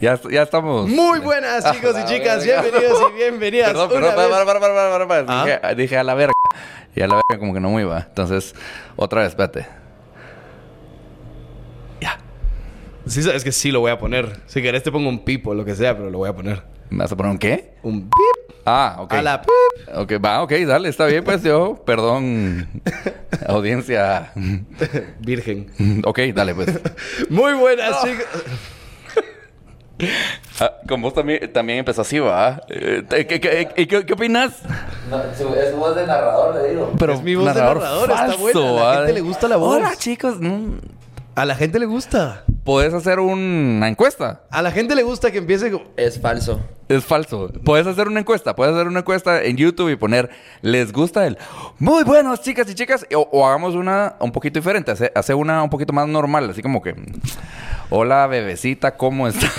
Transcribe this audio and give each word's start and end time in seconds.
Ya, 0.00 0.18
ya 0.30 0.42
estamos. 0.42 0.88
Muy 0.88 1.18
buenas, 1.20 1.70
chicos 1.72 1.94
y 1.98 2.04
chicas. 2.12 2.44
verga. 2.46 2.62
Bienvenidos 2.62 3.02
y 3.10 3.14
bienvenidas. 3.16 3.68
Perdón, 3.68 3.88
perdón, 3.90 4.14
vez- 4.16 4.28
para, 4.30 4.44
para, 4.44 4.60
para, 4.60 4.74
para, 4.74 4.90
para, 5.06 5.08
para. 5.26 5.42
¿Ah? 5.42 5.44
Dije, 5.44 5.74
dije 5.82 5.98
a 5.98 6.04
la 6.04 6.14
verga. 6.14 6.32
Y 6.94 7.02
a 7.02 7.06
la 7.06 7.14
verga 7.14 7.38
como 7.38 7.54
que 7.54 7.60
no 7.60 7.70
me 7.70 7.82
iba. 7.82 8.00
Entonces, 8.08 8.54
otra 8.96 9.20
vez, 9.22 9.30
espérate. 9.30 9.66
Sí, 13.06 13.22
sabes 13.24 13.42
que 13.42 13.50
sí 13.50 13.72
lo 13.72 13.80
voy 13.80 13.90
a 13.90 13.98
poner. 13.98 14.40
Si 14.46 14.62
querés 14.62 14.82
te 14.84 14.92
pongo 14.92 15.08
un 15.08 15.24
pipo, 15.24 15.52
lo 15.54 15.64
que 15.64 15.74
sea, 15.74 15.96
pero 15.96 16.10
lo 16.10 16.18
voy 16.18 16.28
a 16.28 16.34
poner. 16.34 16.62
¿Me 16.90 16.98
vas 16.98 17.10
a 17.10 17.16
poner 17.16 17.32
un 17.32 17.38
qué? 17.38 17.74
Un 17.82 18.02
pip. 18.02 18.54
Ah, 18.64 18.96
ok. 19.00 19.12
A 19.14 19.22
la 19.22 19.40
pip. 19.40 19.50
Ok, 19.94 20.12
va, 20.24 20.42
ok, 20.42 20.52
dale, 20.66 20.88
está 20.90 21.06
bien, 21.06 21.24
pues 21.24 21.42
yo, 21.42 21.82
perdón, 21.84 22.68
audiencia. 23.48 24.32
Virgen. 25.18 26.02
Ok, 26.04 26.20
dale, 26.34 26.54
pues. 26.54 26.68
Muy 27.30 27.54
buenas, 27.54 28.00
chicos. 28.04 28.26
Ah, 30.60 30.72
con 30.88 31.00
vos 31.02 31.14
también, 31.14 31.52
también 31.52 31.78
empezó 31.80 32.02
así, 32.02 32.18
¿va? 32.18 32.60
Eh, 32.68 33.02
¿qué, 33.08 33.26
qué, 33.26 33.40
qué, 33.40 33.86
qué- 33.86 34.04
qué 34.06 34.12
opinas? 34.12 34.52
es 34.60 35.74
voz 35.76 35.96
de 35.96 36.06
narrador, 36.06 36.54
le 36.56 36.70
digo. 36.70 36.92
Pero 36.98 37.14
Es 37.14 37.22
mi 37.22 37.34
voz 37.34 37.54
de 37.54 37.60
narrador, 37.60 38.10
está 38.10 38.36
buena, 38.36 38.60
a 38.60 38.72
la 38.72 38.82
¿va? 38.82 38.96
gente 38.98 39.12
le 39.14 39.20
gusta 39.20 39.48
la 39.48 39.56
voz. 39.56 39.76
Hola, 39.76 39.92
chicos. 39.96 40.36
mm, 40.40 40.72
A 41.34 41.44
la 41.44 41.54
gente 41.54 41.78
le 41.78 41.86
gusta. 41.86 42.44
¿Puedes 42.64 42.92
hacer 42.92 43.18
una 43.20 43.88
encuesta? 43.88 44.42
A 44.50 44.60
la 44.62 44.70
gente 44.70 44.94
le 44.94 45.02
gusta 45.02 45.30
que 45.30 45.38
empiece. 45.38 45.72
Es 45.96 46.20
falso. 46.20 46.60
Es 46.88 47.04
falso. 47.04 47.50
Puedes 47.64 47.86
hacer 47.86 48.06
una 48.08 48.20
encuesta. 48.20 48.54
Puedes 48.54 48.74
hacer 48.74 48.86
una 48.86 49.00
encuesta 49.00 49.42
en 49.42 49.56
YouTube 49.56 49.88
y 49.90 49.96
poner 49.96 50.28
¿Les 50.60 50.92
gusta 50.92 51.26
el 51.26 51.38
muy 51.78 52.04
buenos, 52.04 52.42
chicas 52.42 52.68
y 52.70 52.74
chicas? 52.74 53.06
O, 53.14 53.26
o 53.32 53.46
hagamos 53.46 53.74
una 53.74 54.16
un 54.20 54.30
poquito 54.32 54.58
diferente. 54.58 54.90
Hace, 54.90 55.10
hace 55.14 55.32
una 55.34 55.62
un 55.62 55.70
poquito 55.70 55.92
más 55.94 56.06
normal. 56.06 56.50
Así 56.50 56.60
como 56.62 56.82
que 56.82 56.94
Hola, 57.90 58.26
bebecita, 58.28 58.96
¿cómo 58.96 59.26
estás? 59.26 59.50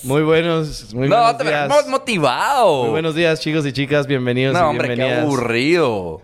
Muy 0.04 0.22
buenos, 0.22 0.92
muy 0.94 1.08
no, 1.08 1.16
buenos 1.16 1.38
te 1.38 1.44
días. 1.44 1.68
ves 1.68 1.88
motivado. 1.88 2.82
Muy 2.82 2.90
buenos 2.90 3.14
días, 3.14 3.40
chicos 3.40 3.64
y 3.66 3.72
chicas. 3.72 4.06
Bienvenidos 4.06 4.52
No, 4.54 4.60
y 4.60 4.62
hombre, 4.70 4.94
qué 4.94 5.14
aburrido. 5.14 6.20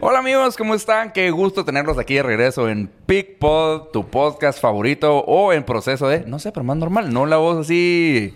Hola 0.00 0.20
amigos, 0.20 0.56
¿cómo 0.56 0.74
están? 0.74 1.12
Qué 1.12 1.30
gusto 1.32 1.64
tenerlos 1.64 1.98
aquí 1.98 2.14
de 2.14 2.22
regreso 2.22 2.68
en 2.68 2.88
PicPod, 3.06 3.88
tu 3.92 4.06
podcast 4.08 4.60
favorito 4.60 5.18
o 5.18 5.52
en 5.52 5.64
proceso 5.64 6.06
de, 6.08 6.20
no 6.26 6.38
sé, 6.38 6.52
pero 6.52 6.62
más 6.64 6.76
normal, 6.76 7.12
no 7.12 7.26
la 7.26 7.36
voz 7.38 7.58
así. 7.66 8.34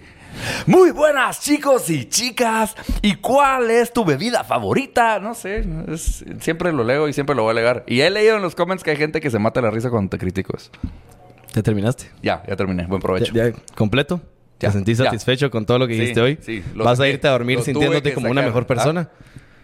Muy 0.66 0.90
buenas 0.90 1.40
chicos 1.40 1.88
y 1.90 2.06
chicas. 2.08 2.74
¿Y 3.02 3.14
cuál 3.16 3.70
es 3.70 3.92
tu 3.92 4.04
bebida 4.04 4.42
favorita? 4.42 5.20
No 5.20 5.34
sé, 5.34 5.64
es- 5.88 6.24
siempre 6.40 6.72
lo 6.72 6.82
leo 6.82 7.06
y 7.06 7.12
siempre 7.12 7.36
lo 7.36 7.42
voy 7.42 7.50
a 7.50 7.52
alegar. 7.52 7.84
Y 7.86 8.00
he 8.00 8.10
leído 8.10 8.36
en 8.36 8.42
los 8.42 8.54
comments 8.56 8.82
que 8.82 8.90
hay 8.90 8.96
gente 8.96 9.20
que 9.20 9.30
se 9.30 9.38
mata 9.38 9.60
la 9.60 9.70
risa 9.70 9.90
cuando 9.90 10.10
te 10.10 10.18
critico. 10.18 10.54
¿Ya 11.54 11.62
terminaste? 11.62 12.10
Ya, 12.22 12.42
ya 12.48 12.56
terminé. 12.56 12.86
Buen 12.86 13.00
provecho. 13.02 13.32
¿Ya, 13.34 13.48
ya 13.48 13.54
completo? 13.74 14.20
Ya, 14.60 14.68
¿Te 14.68 14.74
sentís 14.74 14.98
satisfecho 14.98 15.50
con 15.50 15.66
todo 15.66 15.78
lo 15.80 15.86
que 15.88 15.94
dijiste 15.94 16.20
hoy? 16.20 16.38
sí, 16.40 16.62
lo 16.74 16.84
¿Vas 16.84 17.00
a 17.00 17.08
irte 17.08 17.26
a 17.26 17.32
dormir 17.32 17.60
sintiéndote 17.62 18.14
como 18.14 18.30
una 18.30 18.42
mejor 18.42 18.66
persona? 18.66 19.10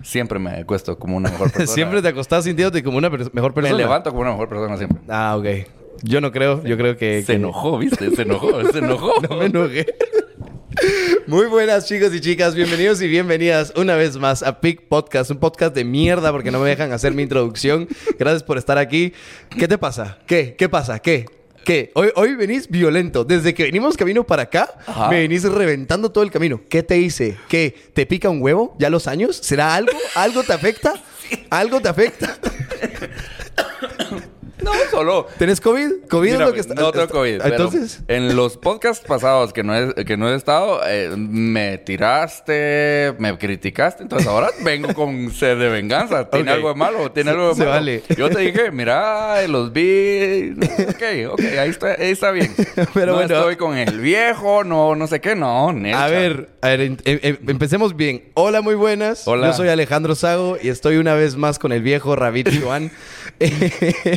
Siempre 0.03 0.38
me 0.38 0.50
acuesto 0.50 0.98
como 0.98 1.16
una 1.16 1.31
mejor 1.31 1.50
persona. 1.53 1.75
Siempre 1.75 2.03
te 2.03 2.09
acostás 2.09 2.44
sintiéndote 2.44 2.82
como 2.82 2.98
una 2.98 3.10
per- 3.10 3.32
mejor 3.32 3.54
persona. 3.54 3.77
Me 3.77 3.82
levanto 3.82 4.10
como 4.10 4.22
una 4.22 4.31
mejor 4.32 4.48
persona 4.48 4.77
siempre. 4.77 4.98
Ah, 5.09 5.37
ok. 5.37 5.47
Yo 6.03 6.21
no 6.21 6.31
creo. 6.31 6.62
Yo 6.65 6.77
creo 6.77 6.97
que... 6.97 7.21
Se 7.22 7.27
que- 7.27 7.32
enojó, 7.34 7.78
¿viste? 7.78 8.10
Se 8.15 8.22
enojó, 8.22 8.65
se 8.71 8.78
enojó. 8.81 9.12
No 9.28 9.37
me 9.37 9.47
enojé. 9.47 9.87
Muy 11.27 11.47
buenas 11.47 11.87
chicos 11.87 12.15
y 12.15 12.21
chicas, 12.21 12.54
bienvenidos 12.54 13.03
y 13.03 13.09
bienvenidas 13.09 13.72
una 13.77 13.97
vez 13.97 14.16
más 14.16 14.43
a 14.44 14.60
Pick 14.60 14.82
Podcast, 14.88 15.31
un 15.31 15.38
podcast 15.38 15.75
de 15.75 15.84
mierda 15.84 16.31
porque 16.31 16.50
no 16.53 16.60
me 16.60 16.69
dejan 16.69 16.93
hacer 16.93 17.15
mi 17.15 17.22
introducción. 17.22 17.88
Gracias 18.19 18.43
por 18.44 18.59
estar 18.59 18.78
aquí. 18.78 19.12
¿Qué 19.50 19.66
te 19.66 19.77
pasa? 19.78 20.19
¿Qué? 20.27 20.54
¿Qué 20.56 20.69
pasa? 20.69 21.00
¿Qué? 21.00 21.27
¿Qué? 21.69 21.91
Hoy, 21.93 22.09
hoy 22.15 22.34
venís 22.34 22.67
violento. 22.67 23.27
Desde 23.27 23.53
que 23.53 23.65
venimos 23.65 23.95
camino 23.95 24.25
para 24.25 24.45
acá, 24.45 24.71
Ajá. 24.87 25.11
me 25.11 25.19
venís 25.19 25.43
reventando 25.43 26.11
todo 26.11 26.25
el 26.25 26.31
camino. 26.31 26.62
¿Qué 26.71 26.83
te 26.83 26.97
hice? 26.97 27.37
¿Qué? 27.47 27.77
¿Te 27.93 28.06
pica 28.06 28.31
un 28.31 28.41
huevo? 28.41 28.75
¿Ya 28.79 28.89
los 28.89 29.06
años? 29.06 29.37
¿Será 29.37 29.75
algo? 29.75 29.93
¿Algo 30.15 30.43
te 30.45 30.55
afecta? 30.55 30.95
¿Algo 31.51 31.78
te 31.78 31.91
afecta? 31.91 32.39
No, 34.69 34.91
solo. 34.91 35.27
¿Tenés 35.39 35.61
COVID? 35.61 35.91
¿COVID 36.09 36.31
Mira, 36.33 36.45
es 36.45 36.49
lo 36.49 36.55
que 36.55 36.61
está? 36.61 36.75
no 36.75 36.93
tengo 36.93 37.09
COVID. 37.09 37.39
pero 37.43 37.55
Entonces... 37.55 38.01
en 38.09 38.37
los 38.37 38.56
podcasts 38.56 39.05
pasados 39.06 39.53
que 39.53 39.62
no 39.62 39.75
he, 39.77 40.05
que 40.05 40.17
no 40.17 40.29
he 40.31 40.34
estado, 40.37 40.81
eh, 40.87 41.11
me 41.17 41.79
tiraste, 41.79 43.15
me 43.19 43.37
criticaste. 43.39 44.03
Entonces 44.03 44.28
ahora 44.28 44.49
vengo 44.62 44.93
con 44.95 45.31
sed 45.33 45.59
de 45.59 45.69
venganza. 45.69 46.28
¿Tiene 46.31 46.51
algo 46.51 46.69
de 46.69 46.75
malo? 46.75 47.11
¿Tiene 47.12 47.31
algo 47.31 47.49
de 47.51 47.55
se 47.55 47.61
malo? 47.61 47.71
vale. 47.73 48.03
Yo 48.17 48.28
te 48.31 48.41
dije, 48.41 48.71
mira, 48.71 49.47
los 49.49 49.73
vi. 49.73 50.53
Ok, 50.89 51.33
ok, 51.33 51.41
ahí 51.59 51.71
está, 51.71 51.87
ahí 51.93 52.11
está 52.11 52.31
bien. 52.31 52.55
Pero 52.95 53.12
no 53.12 53.19
bueno. 53.19 53.34
estoy 53.34 53.57
con 53.57 53.77
el 53.77 54.01
viejo, 54.01 54.65
no, 54.65 54.95
no 54.95 55.07
sé 55.07 55.21
qué, 55.21 55.34
no. 55.34 55.69
A 55.69 55.73
Nelcha. 55.73 56.07
ver, 56.09 56.49
a 56.61 56.69
ver, 56.69 56.81
em- 56.83 56.97
em- 57.05 57.39
empecemos 57.49 57.97
bien. 57.97 58.25
Hola, 58.34 58.61
muy 58.61 58.75
buenas. 58.75 59.27
Hola. 59.27 59.49
Yo 59.49 59.53
soy 59.55 59.69
Alejandro 59.69 60.15
Sago 60.15 60.57
y 60.61 60.69
estoy 60.69 60.97
una 60.97 61.15
vez 61.15 61.37
más 61.37 61.59
con 61.59 61.73
el 61.73 61.83
viejo 61.83 62.17
Rabit 62.17 62.62
Juan. 62.62 62.91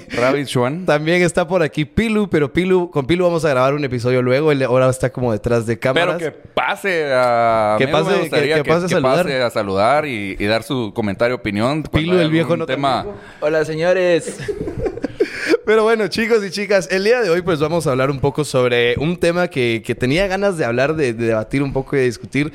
Rabbit 0.10 0.41
También 0.86 1.22
está 1.22 1.48
por 1.48 1.62
aquí 1.64 1.86
Pilu, 1.86 2.30
pero 2.30 2.52
Pilu, 2.52 2.90
con 2.92 3.06
Pilu 3.06 3.24
vamos 3.26 3.46
a 3.46 3.50
grabar 3.50 3.74
un 3.74 3.84
episodio 3.84 4.22
luego. 4.22 4.52
Él 4.52 4.64
ahora 4.64 4.90
está 4.90 5.10
como 5.12 5.32
detrás 5.32 5.66
de 5.66 5.78
Pero 5.78 5.94
cámaras. 5.94 6.18
que 6.18 6.32
pase 6.32 7.12
a... 7.14 7.76
Que 7.78 7.84
a 7.84 7.88
mí 7.88 7.94
me 7.94 8.00
pase- 8.00 8.20
gustaría 8.20 8.56
que- 8.58 8.64
que 8.64 8.70
pase 8.70 8.86
a 8.86 8.90
saludar. 8.90 9.26
pase 9.26 9.42
a 9.42 9.50
saludar 9.50 10.06
y, 10.06 10.36
y 10.40 10.46
dar 10.46 10.64
su 10.64 10.92
comentario, 10.96 11.36
opinión. 11.36 11.84
Pilu, 11.84 12.18
el 12.20 12.30
viejo 12.32 12.56
no 12.58 12.66
tema... 12.66 13.04
tampoco. 13.04 13.18
Hola, 13.42 13.66
señores. 13.66 14.38
Pero 15.66 15.84
bueno, 15.84 16.08
chicos 16.08 16.44
y 16.46 16.50
chicas, 16.52 16.88
el 16.92 17.04
día 17.04 17.22
de 17.22 17.30
hoy 17.30 17.42
pues 17.42 17.60
vamos 17.60 17.86
a 17.88 17.92
hablar 17.92 18.10
un 18.12 18.20
poco 18.20 18.44
sobre 18.44 18.96
un 18.98 19.18
tema 19.18 19.48
que, 19.48 19.82
que 19.86 19.96
tenía 19.96 20.28
ganas 20.28 20.58
de 20.58 20.66
hablar, 20.66 20.96
de, 20.96 21.14
de 21.14 21.28
debatir 21.28 21.62
un 21.64 21.72
poco 21.72 21.96
y 21.96 22.00
de 22.00 22.06
discutir. 22.06 22.52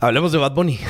Hablemos 0.00 0.32
de 0.32 0.38
Bad 0.38 0.52
Bunny. 0.52 0.78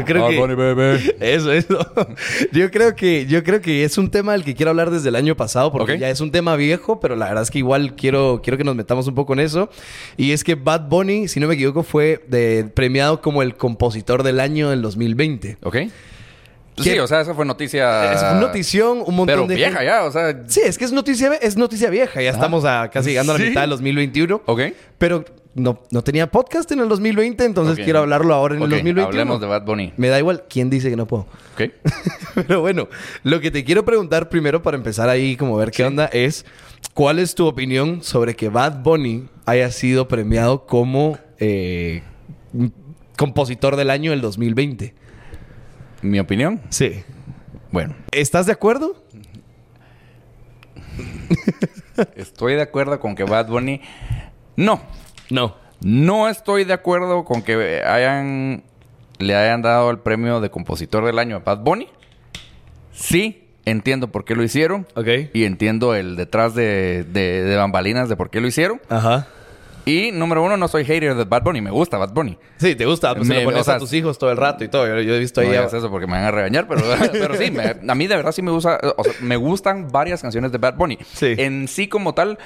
yo 0.00 0.04
creo 0.06 0.22
Bad 0.22 0.30
que... 0.30 0.38
Bunny, 0.38 0.54
baby. 0.54 1.10
Eso, 1.20 1.52
eso. 1.52 1.78
Yo 2.52 2.70
creo 2.70 2.94
que, 2.96 3.26
yo 3.26 3.42
creo 3.44 3.60
que 3.60 3.84
es 3.84 3.96
un 3.98 4.10
tema 4.10 4.32
del 4.32 4.44
que 4.44 4.54
quiero 4.54 4.70
hablar 4.70 4.90
desde 4.90 5.08
el 5.08 5.16
año 5.16 5.36
pasado, 5.36 5.70
porque 5.72 5.98
ya 5.98 6.10
es 6.10 6.20
un 6.20 6.30
tema 6.30 6.56
viejo, 6.56 7.00
pero 7.00 7.16
la 7.16 7.26
verdad 7.26 7.42
es 7.42 7.50
que 7.50 7.58
igual 7.58 7.94
quiero, 7.94 8.40
quiero 8.42 8.56
que 8.58 8.64
nos 8.64 8.74
metamos 8.76 9.06
un 9.06 9.14
poco 9.14 9.32
en 9.34 9.40
eso. 9.40 9.70
Y 10.16 10.32
es 10.32 10.42
que 10.44 10.54
Bad 10.54 10.88
Bunny, 10.88 11.28
si 11.28 11.40
no 11.40 11.46
me 11.48 11.54
equivoco, 11.54 11.82
fue 11.82 12.24
de- 12.28 12.64
premiado 12.74 13.20
como 13.20 13.42
el 13.42 13.54
compositor 13.56 14.22
del 14.22 14.40
año 14.40 14.70
del 14.70 14.82
2020. 14.82 15.58
¿Ok? 15.62 15.76
Sí, 16.82 16.98
o 16.98 17.06
sea, 17.06 17.20
eso 17.20 17.34
fue 17.34 17.44
noticia... 17.44 18.12
es 18.12 18.20
una 18.20 18.40
notición, 18.40 18.98
un 19.04 19.16
montón 19.16 19.26
Pero 19.26 19.46
de 19.46 19.54
vieja 19.54 19.70
gente- 19.78 19.84
ya, 19.86 20.04
o 20.04 20.10
sea... 20.12 20.42
Sí, 20.46 20.60
es 20.64 20.78
que 20.78 20.84
es 20.84 20.92
noticia, 20.92 21.34
es 21.34 21.56
noticia 21.56 21.90
vieja. 21.90 22.20
Ya 22.22 22.30
estamos 22.30 22.64
a 22.64 22.90
casi 22.90 23.10
llegando 23.10 23.32
a 23.34 23.38
la 23.38 23.44
mitad 23.44 23.60
del 23.62 23.70
2021. 23.70 24.42
¿Ok? 24.46 24.60
Pero 24.98 25.24
no, 25.54 25.82
no 25.90 26.02
tenía 26.02 26.30
podcast 26.30 26.70
en 26.72 26.80
el 26.80 26.88
2020, 26.88 27.44
entonces 27.44 27.84
quiero 27.84 28.00
hablarlo 28.00 28.34
ahora 28.34 28.54
en 28.54 28.62
el 28.62 28.70
2021. 28.70 29.06
hablemos 29.06 29.40
de 29.40 29.46
Bad 29.46 29.64
Bunny. 29.64 29.92
Me 29.96 30.08
da 30.08 30.18
igual 30.18 30.44
quién 30.48 30.70
dice 30.70 30.90
que 30.90 30.96
no 30.96 31.06
puedo. 31.06 31.26
¿Ok? 31.54 31.70
Pero 32.46 32.60
bueno, 32.60 32.88
lo 33.24 33.40
que 33.40 33.50
te 33.50 33.64
quiero 33.64 33.84
preguntar 33.84 34.28
primero 34.28 34.62
para 34.62 34.76
empezar 34.76 35.08
ahí 35.08 35.36
como 35.36 35.56
ver 35.56 35.70
qué 35.70 35.84
onda 35.84 36.06
es 36.06 36.44
¿cuál 36.94 37.18
es 37.18 37.34
tu 37.34 37.46
opinión 37.46 38.02
sobre 38.02 38.36
que 38.36 38.48
Bad 38.48 38.82
Bunny 38.82 39.28
haya 39.46 39.70
sido 39.70 40.06
premiado 40.06 40.66
como 40.66 41.18
eh, 41.38 42.02
compositor 43.16 43.76
del 43.76 43.90
año 43.90 44.12
del 44.12 44.20
2020? 44.20 44.94
¿Mi 46.02 46.18
opinión? 46.18 46.60
Sí. 46.70 47.02
Bueno, 47.72 47.94
¿Estás 48.12 48.46
de 48.46 48.52
acuerdo? 48.52 48.96
estoy 52.16 52.54
de 52.54 52.62
acuerdo 52.62 52.98
con 53.00 53.14
que 53.14 53.24
Bad 53.24 53.48
Bunny... 53.48 53.80
No. 54.56 54.80
No. 55.30 55.56
No 55.80 56.28
estoy 56.28 56.64
de 56.64 56.72
acuerdo 56.72 57.24
con 57.24 57.42
que 57.42 57.82
hayan 57.84 58.62
le 59.18 59.34
hayan 59.36 59.60
dado 59.62 59.90
el 59.90 59.98
premio 59.98 60.40
de 60.40 60.50
compositor 60.50 61.04
del 61.04 61.18
año 61.18 61.36
a 61.36 61.38
Bad 61.40 61.58
Bunny. 61.58 61.88
Sí, 62.92 63.48
entiendo 63.66 64.08
por 64.08 64.24
qué 64.24 64.34
lo 64.34 64.42
hicieron. 64.42 64.86
Ok. 64.94 65.06
Y 65.34 65.44
entiendo 65.44 65.94
el 65.94 66.16
detrás 66.16 66.54
de, 66.54 67.04
de- 67.04 67.42
de 67.44 67.56
bambalinas 67.56 68.08
de 68.08 68.16
por 68.16 68.30
qué 68.30 68.40
lo 68.40 68.46
hicieron. 68.48 68.80
Ajá. 68.88 69.28
Y 69.86 70.12
número 70.12 70.42
uno, 70.42 70.56
no 70.56 70.68
soy 70.68 70.84
hater 70.84 71.14
de 71.14 71.24
Bad 71.24 71.42
Bunny. 71.42 71.60
Me 71.60 71.70
gusta 71.70 71.96
Bad 71.98 72.12
Bunny. 72.12 72.38
Sí, 72.58 72.74
te 72.74 72.84
gusta. 72.86 73.14
Pues 73.14 73.26
se 73.26 73.34
Me- 73.34 73.40
lo 73.40 73.46
pones 73.46 73.60
o 73.62 73.64
sea, 73.64 73.74
a 73.76 73.78
tus 73.78 73.92
hijos 73.92 74.18
todo 74.18 74.30
el 74.30 74.36
rato 74.36 74.62
y 74.64 74.68
todo. 74.68 74.86
Yo, 74.86 75.00
yo 75.00 75.14
he 75.14 75.18
visto 75.18 75.40
No 75.40 75.46
ahí... 75.48 75.52
digas 75.56 75.72
eso 75.72 75.90
porque 75.90 76.06
me 76.06 76.12
van 76.14 76.24
a 76.24 76.30
regañar, 76.30 76.66
pero, 76.68 76.82
pero 77.12 77.34
sí, 77.36 77.50
me- 77.50 77.76
a 77.90 77.94
mí 77.94 78.06
de 78.06 78.16
verdad 78.16 78.32
sí 78.32 78.42
me 78.42 78.50
gusta, 78.50 78.78
o 78.96 79.04
sea, 79.04 79.12
me 79.22 79.36
gustan 79.36 79.88
varias 79.90 80.22
canciones 80.22 80.52
de 80.52 80.58
Bad 80.58 80.74
Bunny. 80.76 80.98
Sí. 81.12 81.34
En 81.38 81.66
sí 81.68 81.88
como 81.88 82.14
tal, 82.14 82.38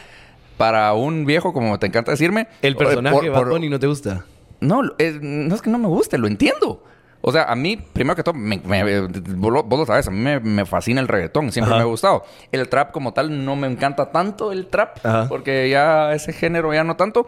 para 0.56 0.92
un 0.94 1.24
viejo, 1.26 1.52
como 1.52 1.78
te 1.78 1.86
encanta 1.86 2.12
decirme... 2.12 2.46
el 2.62 2.76
personaje 2.76 3.14
por- 3.16 3.24
de 3.24 3.30
Bad 3.30 3.38
por- 3.40 3.50
Bunny 3.50 3.68
no 3.68 3.78
te 3.78 3.86
gusta. 3.86 4.24
No, 4.60 4.82
no 4.82 5.54
es 5.54 5.60
que 5.62 5.70
no 5.70 5.78
me 5.78 5.88
guste, 5.88 6.16
lo 6.16 6.26
entiendo. 6.26 6.82
O 7.26 7.32
sea, 7.32 7.44
a 7.44 7.54
mí, 7.56 7.78
primero 7.78 8.14
que 8.16 8.22
todo, 8.22 8.34
me- 8.34 8.60
me- 8.66 9.00
vos, 9.00 9.50
lo, 9.52 9.62
vos 9.62 9.78
lo 9.78 9.86
sabes, 9.86 10.06
a 10.08 10.10
mí 10.10 10.18
me, 10.18 10.40
me 10.40 10.66
fascina 10.66 11.00
el 11.00 11.08
reggaetón, 11.08 11.50
siempre 11.52 11.70
Ajá. 11.72 11.78
me 11.78 11.82
ha 11.82 11.90
gustado. 11.90 12.22
El 12.52 12.68
trap 12.68 12.92
como 12.92 13.14
tal 13.14 13.46
no 13.46 13.56
me 13.56 13.66
encanta 13.66 14.12
tanto 14.12 14.52
el 14.52 14.66
trap, 14.66 14.98
Ajá. 15.04 15.26
porque 15.28 15.70
ya 15.70 16.12
ese 16.12 16.34
género 16.34 16.74
ya 16.74 16.84
no 16.84 16.96
tanto. 16.96 17.26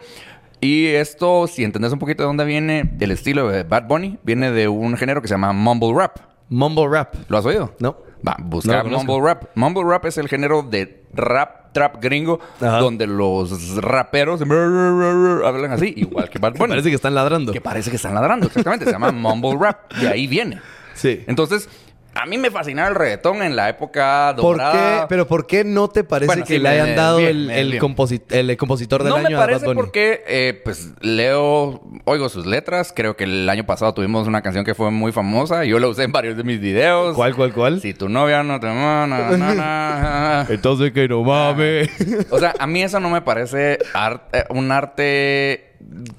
Y 0.61 0.87
esto, 0.87 1.47
si 1.47 1.63
entendés 1.63 1.91
un 1.93 1.99
poquito 1.99 2.21
de 2.23 2.27
dónde 2.27 2.45
viene 2.45 2.91
el 2.99 3.11
estilo 3.11 3.47
de 3.49 3.63
Bad 3.63 3.87
Bunny, 3.87 4.19
viene 4.23 4.51
de 4.51 4.67
un 4.67 4.97
género 4.97 5.21
que 5.21 5.27
se 5.27 5.33
llama 5.33 5.51
mumble 5.51 5.93
rap. 5.95 6.17
Mumble 6.49 6.87
rap. 6.89 7.15
¿Lo 7.27 7.37
has 7.39 7.45
oído? 7.45 7.73
No. 7.79 7.97
Va, 8.27 8.35
busca 8.39 8.83
No 8.83 8.99
mumble 8.99 9.19
rap. 9.21 9.45
Mumble 9.55 9.83
rap 9.83 10.05
es 10.05 10.17
el 10.19 10.27
género 10.27 10.61
de 10.63 11.03
rap, 11.13 11.56
trap 11.71 12.01
gringo, 12.01 12.39
Ajá. 12.61 12.79
donde 12.79 13.07
los 13.07 13.77
raperos 13.77 14.41
hablan 14.41 15.71
así, 15.71 15.93
igual 15.95 16.29
que 16.29 16.39
Bad 16.39 16.53
Bunny. 16.53 16.69
Parece 16.73 16.89
que 16.89 16.95
están 16.95 17.15
ladrando. 17.15 17.53
Que 17.53 17.61
parece 17.61 17.89
que 17.89 17.95
están 17.95 18.13
ladrando, 18.13 18.47
exactamente. 18.47 18.85
Se 18.85 18.91
llama 18.91 19.11
mumble 19.11 19.57
rap. 19.59 19.91
De 19.93 20.07
ahí 20.07 20.27
viene. 20.27 20.61
Sí. 20.93 21.23
Entonces, 21.27 21.69
a 22.15 22.25
mí 22.25 22.37
me 22.37 22.49
fascinaba 22.49 22.89
el 22.89 22.95
reggaetón 22.95 23.43
en 23.43 23.55
la 23.55 23.69
época 23.69 24.33
¿Por 24.35 24.57
dorada. 24.57 25.01
qué? 25.01 25.05
Pero 25.09 25.27
¿por 25.27 25.45
qué 25.45 25.63
no 25.63 25.87
te 25.87 26.03
parece 26.03 26.27
Bueno, 26.27 26.43
que 26.45 26.53
sí, 26.53 26.59
le 26.59 26.63
me- 26.63 26.69
hayan 26.69 26.95
dado 26.95 27.17
bien, 27.17 27.29
el, 27.29 27.45
bien, 27.47 27.51
el, 27.59 27.69
bien. 27.71 27.83
composi- 27.83 28.21
el 28.29 28.57
compositor 28.57 29.03
del 29.03 29.11
no 29.11 29.15
año 29.17 29.29
me 29.29 29.35
a 29.35 29.37
Bad 29.39 29.45
parece 29.45 29.65
Bunny? 29.67 29.75
porque, 29.75 30.23
eh, 30.27 30.59
pues, 30.63 30.89
leo, 31.01 31.81
oigo 32.05 32.29
sus 32.29 32.45
letras. 32.47 32.91
Creo 32.95 33.15
que 33.15 33.25
el 33.25 33.47
año 33.49 33.65
pasado 33.65 33.93
tuvimos 33.93 34.27
una 34.27 34.41
canción 34.41 34.65
que 34.65 34.73
fue 34.73 34.89
muy 34.89 35.11
famosa. 35.11 35.63
Yo 35.65 35.77
la 35.79 35.87
usé 35.87 36.03
en 36.03 36.11
varios 36.11 36.35
de 36.37 36.43
mis 36.43 36.59
videos. 36.59 37.15
¿Cuál, 37.15 37.35
cuál, 37.35 37.53
cuál? 37.53 37.81
Si 37.81 37.93
tu 37.93 38.09
novia 38.09 38.41
no 38.43 38.59
te... 38.59 38.67
na, 38.67 39.05
na, 39.07 39.37
na, 39.37 39.53
na. 39.53 40.45
Entonces 40.49 40.91
que 40.91 41.07
no 41.07 41.23
mames. 41.23 41.89
O 42.31 42.39
sea, 42.39 42.53
a 42.57 42.65
mí 42.67 42.81
eso 42.81 42.99
no 42.99 43.09
me 43.09 43.21
parece 43.21 43.77
art- 43.93 44.23
eh, 44.33 44.43
un 44.49 44.71
arte 44.71 45.66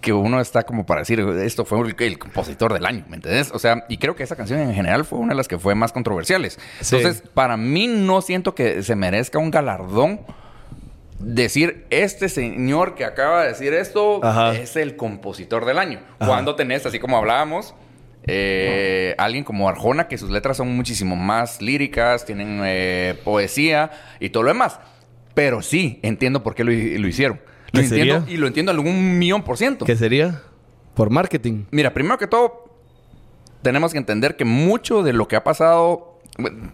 que 0.01 0.13
uno 0.13 0.41
está 0.41 0.63
como 0.63 0.87
para 0.87 1.01
decir, 1.01 1.21
esto 1.21 1.65
fue 1.65 1.81
el, 1.81 1.97
el 1.99 2.19
compositor 2.19 2.73
del 2.73 2.87
año, 2.87 3.05
¿me 3.09 3.17
entendés? 3.17 3.51
O 3.53 3.59
sea, 3.59 3.85
y 3.89 3.99
creo 3.99 4.15
que 4.15 4.23
esa 4.23 4.37
canción 4.37 4.61
en 4.61 4.73
general 4.75 5.05
fue 5.05 5.19
una 5.19 5.31
de 5.31 5.37
las 5.37 5.49
que 5.49 5.59
fue 5.59 5.75
más 5.75 5.93
controversiales. 5.93 6.59
Sí. 6.81 6.97
Entonces, 6.97 7.23
para 7.35 7.57
mí 7.57 7.87
no 7.87 8.21
siento 8.23 8.55
que 8.55 8.83
se 8.83 8.95
merezca 8.95 9.39
un 9.39 9.51
galardón 9.51 10.21
decir, 11.19 11.87
este 11.91 12.29
señor 12.29 12.95
que 12.95 13.05
acaba 13.05 13.43
de 13.43 13.49
decir 13.49 13.75
esto 13.75 14.25
Ajá. 14.25 14.55
es 14.55 14.77
el 14.77 14.97
compositor 14.97 15.65
del 15.65 15.79
año. 15.79 16.01
Ajá. 16.19 16.31
Cuando 16.31 16.55
tenés, 16.55 16.87
así 16.87 16.99
como 16.99 17.17
hablábamos, 17.17 17.75
eh, 18.25 19.15
alguien 19.19 19.45
como 19.45 19.69
Arjona, 19.69 20.07
que 20.07 20.19
sus 20.19 20.31
letras 20.31 20.57
son 20.57 20.75
muchísimo 20.77 21.17
más 21.17 21.61
líricas, 21.61 22.25
tienen 22.25 22.61
eh, 22.65 23.19
poesía 23.25 23.91
y 24.21 24.31
todo 24.31 24.45
lo 24.45 24.51
demás. 24.51 24.79
Pero 25.35 25.63
sí, 25.63 25.99
entiendo 26.03 26.43
por 26.43 26.55
qué 26.55 26.65
lo, 26.65 26.71
lo 26.71 27.09
hicieron. 27.09 27.41
Lo 27.73 27.81
¿Qué 27.81 27.87
entiendo 27.87 28.21
sería? 28.21 28.35
y 28.35 28.37
lo 28.39 28.47
entiendo 28.47 28.73
algún 28.73 29.19
millón 29.19 29.43
por 29.43 29.57
ciento. 29.59 29.85
¿Qué 29.85 29.97
sería? 29.97 30.43
Por 30.95 31.11
marketing. 31.11 31.65
Mira, 31.71 31.93
primero 31.95 32.19
que 32.19 32.27
todo, 32.27 32.69
tenemos 33.63 33.93
que 33.93 33.99
entender 33.99 34.37
que 34.37 34.45
mucho 34.45 35.03
de 35.03 35.13
lo 35.13 35.29
que 35.29 35.37
ha 35.37 35.45
pasado, 35.45 36.19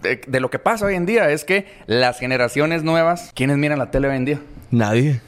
de, 0.03 0.21
de 0.27 0.41
lo 0.41 0.51
que 0.51 0.59
pasa 0.59 0.87
hoy 0.87 0.95
en 0.95 1.07
día, 1.07 1.31
es 1.31 1.45
que 1.45 1.67
las 1.87 2.19
generaciones 2.19 2.83
nuevas, 2.83 3.33
¿quiénes 3.35 3.57
miran 3.59 3.79
la 3.79 3.91
tele 3.91 4.09
hoy 4.09 4.17
en 4.17 4.25
día? 4.25 4.41
Nadie. 4.71 5.21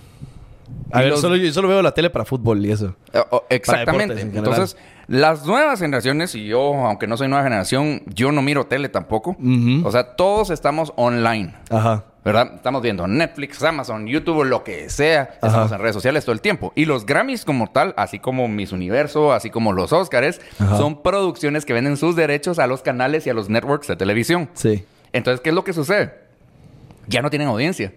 A 0.93 1.01
Y 1.01 1.05
ver, 1.05 1.11
los- 1.13 1.21
solo, 1.21 1.37
yo 1.37 1.53
solo 1.53 1.69
veo 1.69 1.83
la 1.83 1.93
tele 1.95 2.11
para 2.11 2.25
fútbol 2.25 2.65
y 2.65 2.71
eso. 2.73 2.97
Eh, 3.13 3.21
oh, 3.31 3.45
exactamente. 3.51 4.21
Entonces, 4.21 4.77
las 5.09 5.47
nuevas 5.47 5.79
generaciones, 5.81 6.35
y 6.35 6.47
yo, 6.47 6.75
aunque 6.87 7.07
no 7.07 7.17
soy 7.17 7.29
nueva 7.29 7.45
generación, 7.45 8.03
yo 8.07 8.33
no 8.33 8.43
miro 8.43 8.67
tele 8.67 8.89
tampoco. 8.89 9.37
O 9.85 9.91
sea, 9.93 10.17
todos 10.17 10.51
estamos 10.51 10.93
online. 10.97 11.55
Ajá. 11.71 12.05
¿Verdad? 12.25 12.55
Estamos 12.57 12.83
viendo 12.83 13.07
Netflix, 13.07 13.63
Amazon, 13.63 14.09
YouTube, 14.09 14.43
lo 14.45 14.65
que 14.65 14.91
sea. 14.91 15.31
Estamos 15.35 15.71
en 15.71 15.79
redes 15.79 15.95
sociales 15.95 16.25
todo 16.25 16.33
el 16.33 16.41
tiempo. 16.41 16.73
Y 16.75 16.85
los 16.87 17.07
Grammys 17.07 17.45
como 17.45 17.69
tal, 17.71 17.95
así 17.97 18.19
como 18.19 18.49
Miss 18.49 18.73
Universo, 18.73 19.33
así 19.33 19.49
como 19.49 19.73
los 19.73 19.93
Oscars, 19.93 20.41
Ajá. 20.59 20.77
son 20.77 21.03
producciones 21.05 21.65
que 21.65 21.73
venden 21.73 21.97
sus 21.97 22.17
derechos 22.17 22.59
a 22.59 22.67
los 22.67 22.83
canales 22.83 23.29
y 23.29 23.31
a 23.31 23.35
los 23.35 23.49
networks 23.49 23.87
de 23.87 23.95
televisión. 23.95 24.51
Sí. 24.55 24.85
Entonces, 25.13 25.41
¿qué 25.41 25.51
es 25.51 25.55
lo 25.55 25.63
que 25.63 25.73
sucede? 25.73 26.15
Ya 27.07 27.23
no 27.23 27.31
tienen 27.31 27.47
audiencia. 27.47 27.93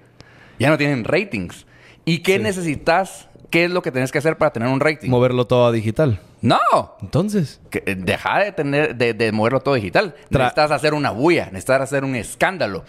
Ya 0.60 0.70
no 0.70 0.78
tienen 0.78 1.06
ratings. 1.06 1.66
¿Y 2.06 2.20
qué 2.20 2.38
Sí. 2.38 2.44
necesitas? 2.44 3.29
¿Qué 3.50 3.66
es 3.66 3.72
lo 3.72 3.81
que 3.81 3.92
tienes 3.92 4.12
que 4.12 4.18
hacer 4.19 4.38
para 4.38 4.51
tener 4.54 4.69
un 4.69 4.80
rating? 4.80 5.10
Moverlo 5.10 5.46
todo 5.48 5.68
a 5.68 5.72
digital. 5.72 6.19
¡No! 6.42 6.57
Entonces. 7.01 7.60
Eh, 7.72 7.96
deja 7.98 8.40
de 8.40 8.51
tener, 8.51 8.96
de, 8.96 9.13
de 9.13 9.31
moverlo 9.31 9.60
todo 9.60 9.74
digital. 9.75 10.16
Tra- 10.30 10.40
necesitas 10.40 10.72
hacer 10.72 10.94
una 10.94 11.12
bulla, 11.12 11.46
necesitas 11.48 11.81
hacer 11.81 12.04
un 12.04 12.16
escándalo. 12.16 12.84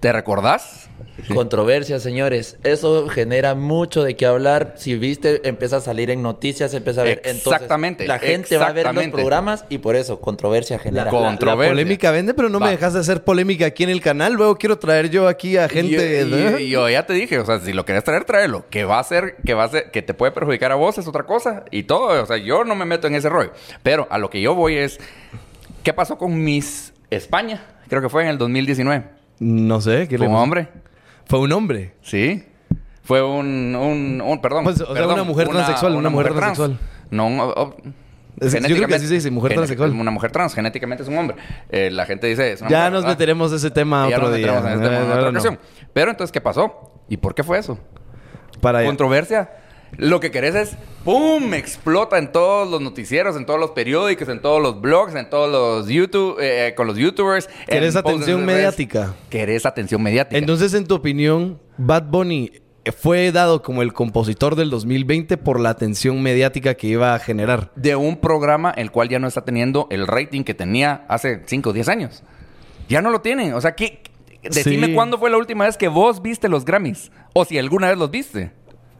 ¿Te 0.00 0.12
recordás? 0.12 0.90
Controversia, 1.32 1.98
señores. 1.98 2.58
Eso 2.62 3.08
genera 3.08 3.54
mucho 3.54 4.04
de 4.04 4.14
qué 4.14 4.26
hablar. 4.26 4.74
Si 4.76 4.94
viste, 4.96 5.48
empieza 5.48 5.78
a 5.78 5.80
salir 5.80 6.10
en 6.10 6.22
noticias, 6.22 6.74
empieza 6.74 7.00
a 7.00 7.04
ver. 7.04 7.22
Entonces, 7.24 7.46
Exactamente, 7.54 8.06
la 8.06 8.18
gente 8.18 8.58
va 8.58 8.66
a 8.66 8.72
ver 8.72 8.94
los 8.94 9.06
programas 9.08 9.64
y 9.70 9.78
por 9.78 9.96
eso, 9.96 10.20
controversia 10.20 10.78
genera. 10.78 11.06
La 11.06 11.10
Controversia. 11.10 11.72
polémica 11.72 12.10
vende, 12.10 12.34
pero 12.34 12.50
no 12.50 12.60
Va. 12.60 12.66
me 12.66 12.72
dejas 12.72 12.92
de 12.92 13.00
hacer 13.00 13.24
polémica 13.24 13.66
aquí 13.66 13.84
en 13.84 13.90
el 13.90 14.02
canal. 14.02 14.34
Luego 14.34 14.56
quiero 14.56 14.78
traer 14.78 15.08
yo 15.08 15.26
aquí 15.26 15.56
a 15.56 15.68
gente. 15.68 16.22
Y, 16.22 16.24
¿no? 16.30 16.58
y- 16.58 16.64
y 16.64 16.68
yo 16.68 16.88
ya 16.90 17.06
te 17.06 17.14
dije, 17.14 17.38
o 17.38 17.46
sea, 17.46 17.58
si 17.60 17.72
lo 17.72 17.86
querés 17.86 18.04
traer, 18.04 18.24
tráelo. 18.24 18.66
Que 18.68 18.84
va 18.84 18.98
a 18.98 19.04
ser, 19.04 19.36
que 19.44 19.54
va 19.54 19.64
a 19.64 19.68
ser, 19.70 19.90
que 19.90 20.02
te 20.02 20.12
puede 20.12 20.32
perjudicar 20.32 20.70
a 20.70 20.74
vos 20.74 20.98
es 20.98 21.08
otra 21.08 21.24
cosa. 21.24 21.64
Y 21.70 21.84
todo, 21.84 22.22
o 22.22 22.26
sea, 22.26 22.36
yo 22.36 22.64
no 22.64 22.74
me 22.74 22.84
meto 22.84 23.06
en 23.06 23.14
ese 23.14 23.30
rollo. 23.30 23.52
Pero 23.82 24.06
a 24.10 24.18
lo 24.18 24.28
que 24.28 24.42
yo 24.42 24.54
voy 24.54 24.76
es, 24.76 24.98
¿qué 25.82 25.94
pasó 25.94 26.18
con 26.18 26.44
Miss 26.44 26.92
España? 27.10 27.64
Creo 27.88 28.02
que 28.02 28.08
fue 28.10 28.22
en 28.22 28.28
el 28.28 28.36
2019. 28.38 29.15
No 29.38 29.80
sé. 29.80 30.08
¿qué 30.08 30.18
Fue 30.18 30.26
un 30.28 30.34
hombre. 30.34 30.68
Fue 31.26 31.38
un 31.40 31.52
hombre. 31.52 31.94
Sí. 32.02 32.44
Fue 33.02 33.22
un, 33.22 33.74
un, 33.76 34.20
un- 34.20 34.40
perdón. 34.40 34.64
Pues, 34.64 34.80
o 34.80 34.86
sea, 34.86 34.94
perdón, 34.94 35.14
una 35.14 35.24
mujer 35.24 35.48
transexual, 35.48 35.94
una 35.94 36.08
mujer 36.10 36.34
trans. 36.34 36.58
transexual. 36.58 36.78
No, 37.10 37.26
un- 37.26 37.40
o- 37.40 37.76
Es- 38.40 38.52
yo 38.52 38.76
creo 38.76 38.88
que 38.88 38.94
así 38.96 39.06
se 39.06 39.14
dice, 39.14 39.30
mujer 39.30 39.54
transexual. 39.54 39.90
Una 39.92 40.10
mujer 40.10 40.30
trans, 40.30 40.54
genéticamente 40.54 41.02
es 41.04 41.08
un 41.08 41.16
hombre. 41.16 41.36
Eh, 41.70 41.90
la 41.90 42.04
gente 42.06 42.26
dice... 42.26 42.52
es 42.52 42.60
una 42.60 42.70
Ya 42.70 42.78
mujer, 42.78 42.92
nos 42.92 43.02
¿verdad? 43.02 43.14
meteremos 43.14 43.52
ese 43.52 43.70
tema 43.70 44.08
Ya 44.10 44.16
otro 44.16 44.28
nos 44.28 44.36
día. 44.36 44.46
meteremos 44.46 44.70
en 44.70 44.80
ese 44.80 44.82
tema 44.90 44.96
en 44.96 45.02
Eh, 45.02 45.12
otra 45.12 45.22
no. 45.22 45.28
ocasión. 45.30 45.58
Pero 45.92 46.10
entonces, 46.10 46.32
¿qué 46.32 46.40
pasó? 46.40 46.92
¿Y 47.08 47.16
por 47.16 47.34
qué 47.34 47.42
fue 47.44 47.58
eso? 47.58 47.78
Para. 48.60 48.84
Controversia. 48.84 49.50
Lo 49.98 50.20
que 50.20 50.30
querés 50.30 50.54
es, 50.54 50.76
¡pum! 51.04 51.54
Explota 51.54 52.18
en 52.18 52.30
todos 52.32 52.70
los 52.70 52.80
noticieros, 52.80 53.36
en 53.36 53.46
todos 53.46 53.58
los 53.58 53.70
periódicos, 53.70 54.28
en 54.28 54.40
todos 54.42 54.60
los 54.62 54.80
blogs, 54.80 55.14
en 55.14 55.30
todos 55.30 55.50
los 55.50 55.88
YouTube, 55.88 56.36
eh, 56.40 56.74
con 56.76 56.86
los 56.86 56.96
YouTubers. 56.96 57.48
¿Querés 57.66 57.96
atención 57.96 58.44
mediática? 58.44 59.14
Querés 59.30 59.64
atención 59.66 60.02
mediática. 60.02 60.36
Entonces, 60.38 60.74
en 60.74 60.86
tu 60.86 60.94
opinión, 60.96 61.58
Bad 61.78 62.04
Bunny 62.10 62.52
fue 63.00 63.32
dado 63.32 63.62
como 63.62 63.82
el 63.82 63.92
compositor 63.92 64.54
del 64.54 64.70
2020 64.70 65.36
por 65.38 65.58
la 65.58 65.70
atención 65.70 66.22
mediática 66.22 66.74
que 66.74 66.86
iba 66.86 67.14
a 67.14 67.18
generar. 67.18 67.72
de 67.74 67.96
un 67.96 68.16
programa 68.18 68.70
el 68.70 68.90
cual 68.92 69.08
ya 69.08 69.18
no 69.18 69.26
está 69.26 69.44
teniendo 69.44 69.88
el 69.90 70.06
rating 70.06 70.44
que 70.44 70.54
tenía 70.54 71.04
hace 71.08 71.42
5 71.46 71.70
o 71.70 71.72
10 71.72 71.88
años. 71.88 72.22
Ya 72.88 73.02
no 73.02 73.10
lo 73.10 73.20
tienen. 73.22 73.54
O 73.54 73.60
sea, 73.60 73.74
¿qué? 73.74 74.02
Decime 74.42 74.86
Sí. 74.88 74.94
cuándo 74.94 75.18
fue 75.18 75.30
la 75.30 75.36
última 75.38 75.64
vez 75.64 75.76
que 75.76 75.88
vos 75.88 76.22
viste 76.22 76.48
los 76.48 76.64
Grammys. 76.64 77.10
O 77.32 77.44
si 77.44 77.58
alguna 77.58 77.88
vez 77.88 77.98
los 77.98 78.10
viste. 78.12 78.52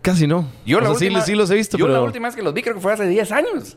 Casi 0.06 0.28
no. 0.28 0.46
Yo 0.64 0.78
O 0.78 0.80
la 0.80 0.86
sea, 0.86 0.92
última, 0.94 1.20
sí, 1.20 1.34
los 1.34 1.50
he 1.50 1.56
visto, 1.56 1.76
yo 1.76 1.86
pero... 1.86 1.98
la 1.98 2.04
última 2.04 2.28
vez 2.28 2.36
que 2.36 2.42
los 2.42 2.54
vi 2.54 2.62
creo 2.62 2.76
que 2.76 2.80
fue 2.80 2.92
hace 2.92 3.08
10 3.08 3.32
años. 3.32 3.76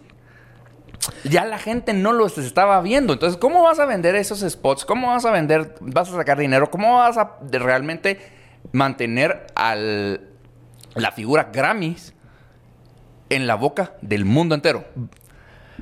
Ya 1.23 1.43
la 1.43 1.57
gente 1.57 1.91
no 1.93 2.13
los 2.13 2.37
estaba 2.37 2.79
viendo. 2.81 3.13
Entonces, 3.13 3.39
¿cómo 3.39 3.63
vas 3.63 3.79
a 3.79 3.85
vender 3.85 4.13
esos 4.15 4.41
spots? 4.41 4.85
¿Cómo 4.85 5.07
vas 5.07 5.25
a 5.25 5.31
vender? 5.31 5.73
¿Vas 5.79 6.07
a 6.09 6.15
sacar 6.15 6.37
dinero? 6.37 6.69
¿Cómo 6.69 6.97
vas 6.97 7.17
a 7.17 7.37
realmente 7.51 8.19
mantener 8.73 9.47
al 9.55 10.21
la 10.93 11.11
figura 11.11 11.49
Grammys 11.51 12.13
en 13.31 13.47
la 13.47 13.55
boca 13.55 13.93
del 14.03 14.23
mundo 14.25 14.53
entero? 14.53 14.85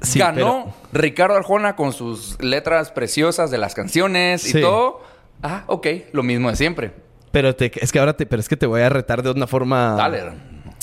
Sí, 0.01 0.19
Ganó 0.19 0.73
Ricardo 0.93 1.35
Arjona 1.35 1.75
con 1.75 1.91
sus 1.91 2.41
letras 2.41 2.91
preciosas 2.91 3.51
de 3.51 3.57
las 3.57 3.75
canciones 3.75 4.43
Sí. 4.43 4.59
y 4.59 4.61
todo. 4.61 5.01
Ah, 5.43 5.63
ok, 5.67 5.87
lo 6.13 6.23
mismo 6.23 6.49
de 6.49 6.55
siempre. 6.55 6.93
Pero 7.37 7.55
te- 7.55 7.71
es 7.83 7.91
que 7.91 7.99
ahora 7.99 8.17
te, 8.17 8.25
pero 8.25 8.39
es 8.39 8.49
que 8.49 8.57
te 8.57 8.65
voy 8.65 8.81
a 8.81 8.89
retar 8.89 9.21
de 9.21 9.29
una 9.29 9.45
forma. 9.45 9.91
Dale, 9.95 10.23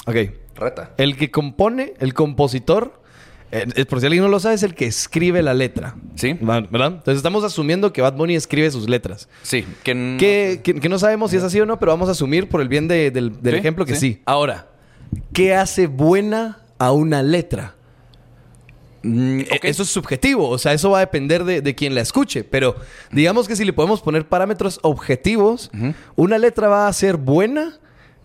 Ok. 0.07 0.17
reta. 0.55 0.93
El 0.99 1.17
que 1.17 1.33
compone, 1.33 1.95
el 1.99 2.15
compositor, 2.15 3.03
eh, 3.51 3.85
por 3.87 3.99
si 3.99 4.07
alguien 4.07 4.23
no 4.23 4.29
lo 4.31 4.39
sabe, 4.39 4.55
es 4.55 4.63
el 4.63 4.77
que 4.77 4.87
escribe 4.87 5.43
la 5.43 5.53
letra. 5.53 5.97
Sí. 6.15 6.39
¿Verdad? 6.41 6.93
Entonces 6.93 7.17
estamos 7.17 7.43
asumiendo 7.43 7.93
que 7.93 8.03
Bad 8.03 8.13
Bunny 8.15 8.37
escribe 8.37 8.71
sus 8.71 8.89
letras. 8.89 9.29
Sí, 9.43 9.65
que, 9.83 10.17
Que, 10.17 10.61
que- 10.63 10.79
que 10.79 10.89
no 10.89 11.01
sabemos 11.01 11.33
si 11.33 11.39
es 11.39 11.43
así 11.43 11.61
o 11.61 11.67
no, 11.67 11.81
pero 11.81 11.91
vamos 11.91 12.09
a 12.09 12.13
asumir 12.13 12.49
por 12.49 12.61
el 12.61 12.69
bien 12.69 12.87
de- 12.87 13.11
del, 13.11 13.43
del 13.43 13.55
Sí, 13.55 13.59
ejemplo 13.59 13.85
que 13.85 13.95
sí. 13.95 14.13
sí. 14.13 14.23
Ahora, 14.25 14.69
¿qué 15.33 15.57
hace 15.57 15.89
buena 15.89 16.61
a 16.79 16.93
una 16.93 17.21
letra? 17.25 17.75
Mm, 19.05 19.41
ok. 19.57 19.65
Eso 19.65 19.83
es 19.83 19.91
subjetivo, 19.91 20.49
o 20.49 20.59
sea, 20.59 20.73
eso 20.73 20.91
va 20.91 20.99
a 20.99 21.01
depender 21.01 21.45
de, 21.45 21.61
de 21.61 21.75
quien 21.75 21.95
la 21.95 22.01
escuche, 22.01 22.43
pero 22.43 22.75
digamos 23.13 23.47
que 23.47 23.55
si 23.55 23.65
le 23.65 23.73
podemos 23.73 24.01
poner 24.01 24.27
parámetros 24.29 24.81
objetivos, 24.83 25.71
una 26.17 26.39
letra 26.39 26.69
va 26.69 26.89
a 26.89 26.93
ser 26.93 27.17
buena 27.19 27.79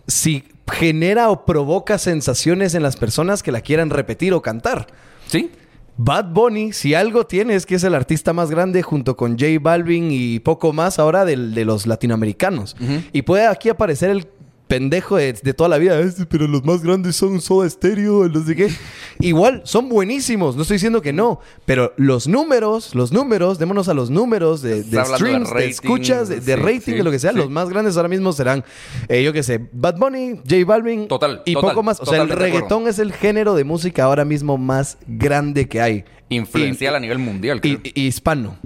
si 0.06 0.44
genera 0.72 1.28
o 1.30 1.44
provoca 1.44 1.98
sensaciones 1.98 2.74
en 2.74 2.82
las 2.82 2.96
personas 2.96 3.42
que 3.42 3.52
la 3.52 3.60
quieran 3.60 3.90
repetir 3.90 4.32
o 4.32 4.40
cantar. 4.42 4.86
¿Sí? 5.26 5.50
Bad 5.96 6.26
Bunny, 6.32 6.72
si 6.72 6.94
algo 6.94 7.26
tiene, 7.26 7.54
es 7.56 7.66
que 7.66 7.74
es 7.74 7.84
el 7.84 7.94
artista 7.94 8.32
más 8.32 8.50
grande 8.50 8.82
junto 8.82 9.16
con 9.16 9.32
J 9.32 9.46
Balvin 9.60 10.08
y 10.10 10.38
poco 10.40 10.72
más 10.72 10.98
ahora 10.98 11.26
del- 11.26 11.52
de, 11.54 11.64
los 11.66 11.86
latinoamericanos. 11.86 12.74
Y 13.12 13.22
puede 13.22 13.46
aquí 13.46 13.68
aparecer 13.68 14.08
el 14.08 14.26
pendejo 14.70 15.16
de, 15.16 15.32
de 15.34 15.52
toda 15.52 15.68
la 15.68 15.76
vida. 15.76 15.98
"Este, 16.00 16.24
pero 16.24 16.46
los 16.46 16.64
más 16.64 16.82
grandes 16.82 17.16
son 17.16 17.40
Soda 17.40 17.68
Stereo, 17.68 18.28
no 18.28 18.42
sé 18.44 18.54
qué. 18.56 18.70
Igual, 19.18 19.60
son 19.64 19.88
buenísimos. 19.90 20.56
No 20.56 20.62
estoy 20.62 20.76
diciendo 20.76 21.02
que 21.02 21.12
no. 21.12 21.40
Pero 21.66 21.92
los 21.98 22.26
números, 22.28 22.94
los 22.94 23.12
números, 23.12 23.58
démonos 23.58 23.88
a 23.88 23.94
los 23.94 24.08
números 24.10 24.62
de, 24.62 24.82
streams, 24.82 25.52
de, 25.52 25.66
escuchas, 25.68 26.28
de, 26.28 26.40
sí, 26.40 26.54
rating, 26.54 26.80
sí, 26.80 26.92
de 26.92 27.02
lo 27.02 27.10
que 27.10 27.18
sea. 27.18 27.32
sí. 27.32 27.36
Los 27.36 27.50
más 27.50 27.68
grandes 27.68 27.96
ahora 27.96 28.08
mismo 28.08 28.32
serán, 28.32 28.64
eh, 29.08 29.22
yo 29.22 29.32
qué 29.32 29.42
sé, 29.42 29.68
Bad 29.72 29.96
Bunny, 29.98 30.36
J 30.48 30.64
Balvin. 30.64 31.08
Total, 31.08 31.42
Y 31.44 31.52
total, 31.54 31.70
poco 31.70 31.82
más. 31.82 32.00
O 32.00 32.06
sea, 32.06 32.22
el 32.22 32.28
reggaetón 32.30 32.86
es 32.88 32.98
el 33.00 33.12
género 33.12 33.54
de 33.56 33.64
música 33.64 34.04
ahora 34.04 34.24
mismo 34.24 34.56
más 34.56 34.96
grande 35.06 35.68
que 35.68 35.80
hay. 35.80 36.04
Influencial 36.28 36.94
Y- 36.94 36.96
a 36.96 37.00
nivel 37.00 37.18
mundial, 37.18 37.60
creo. 37.60 37.80
y 37.82 38.02
hispano. 38.06 38.56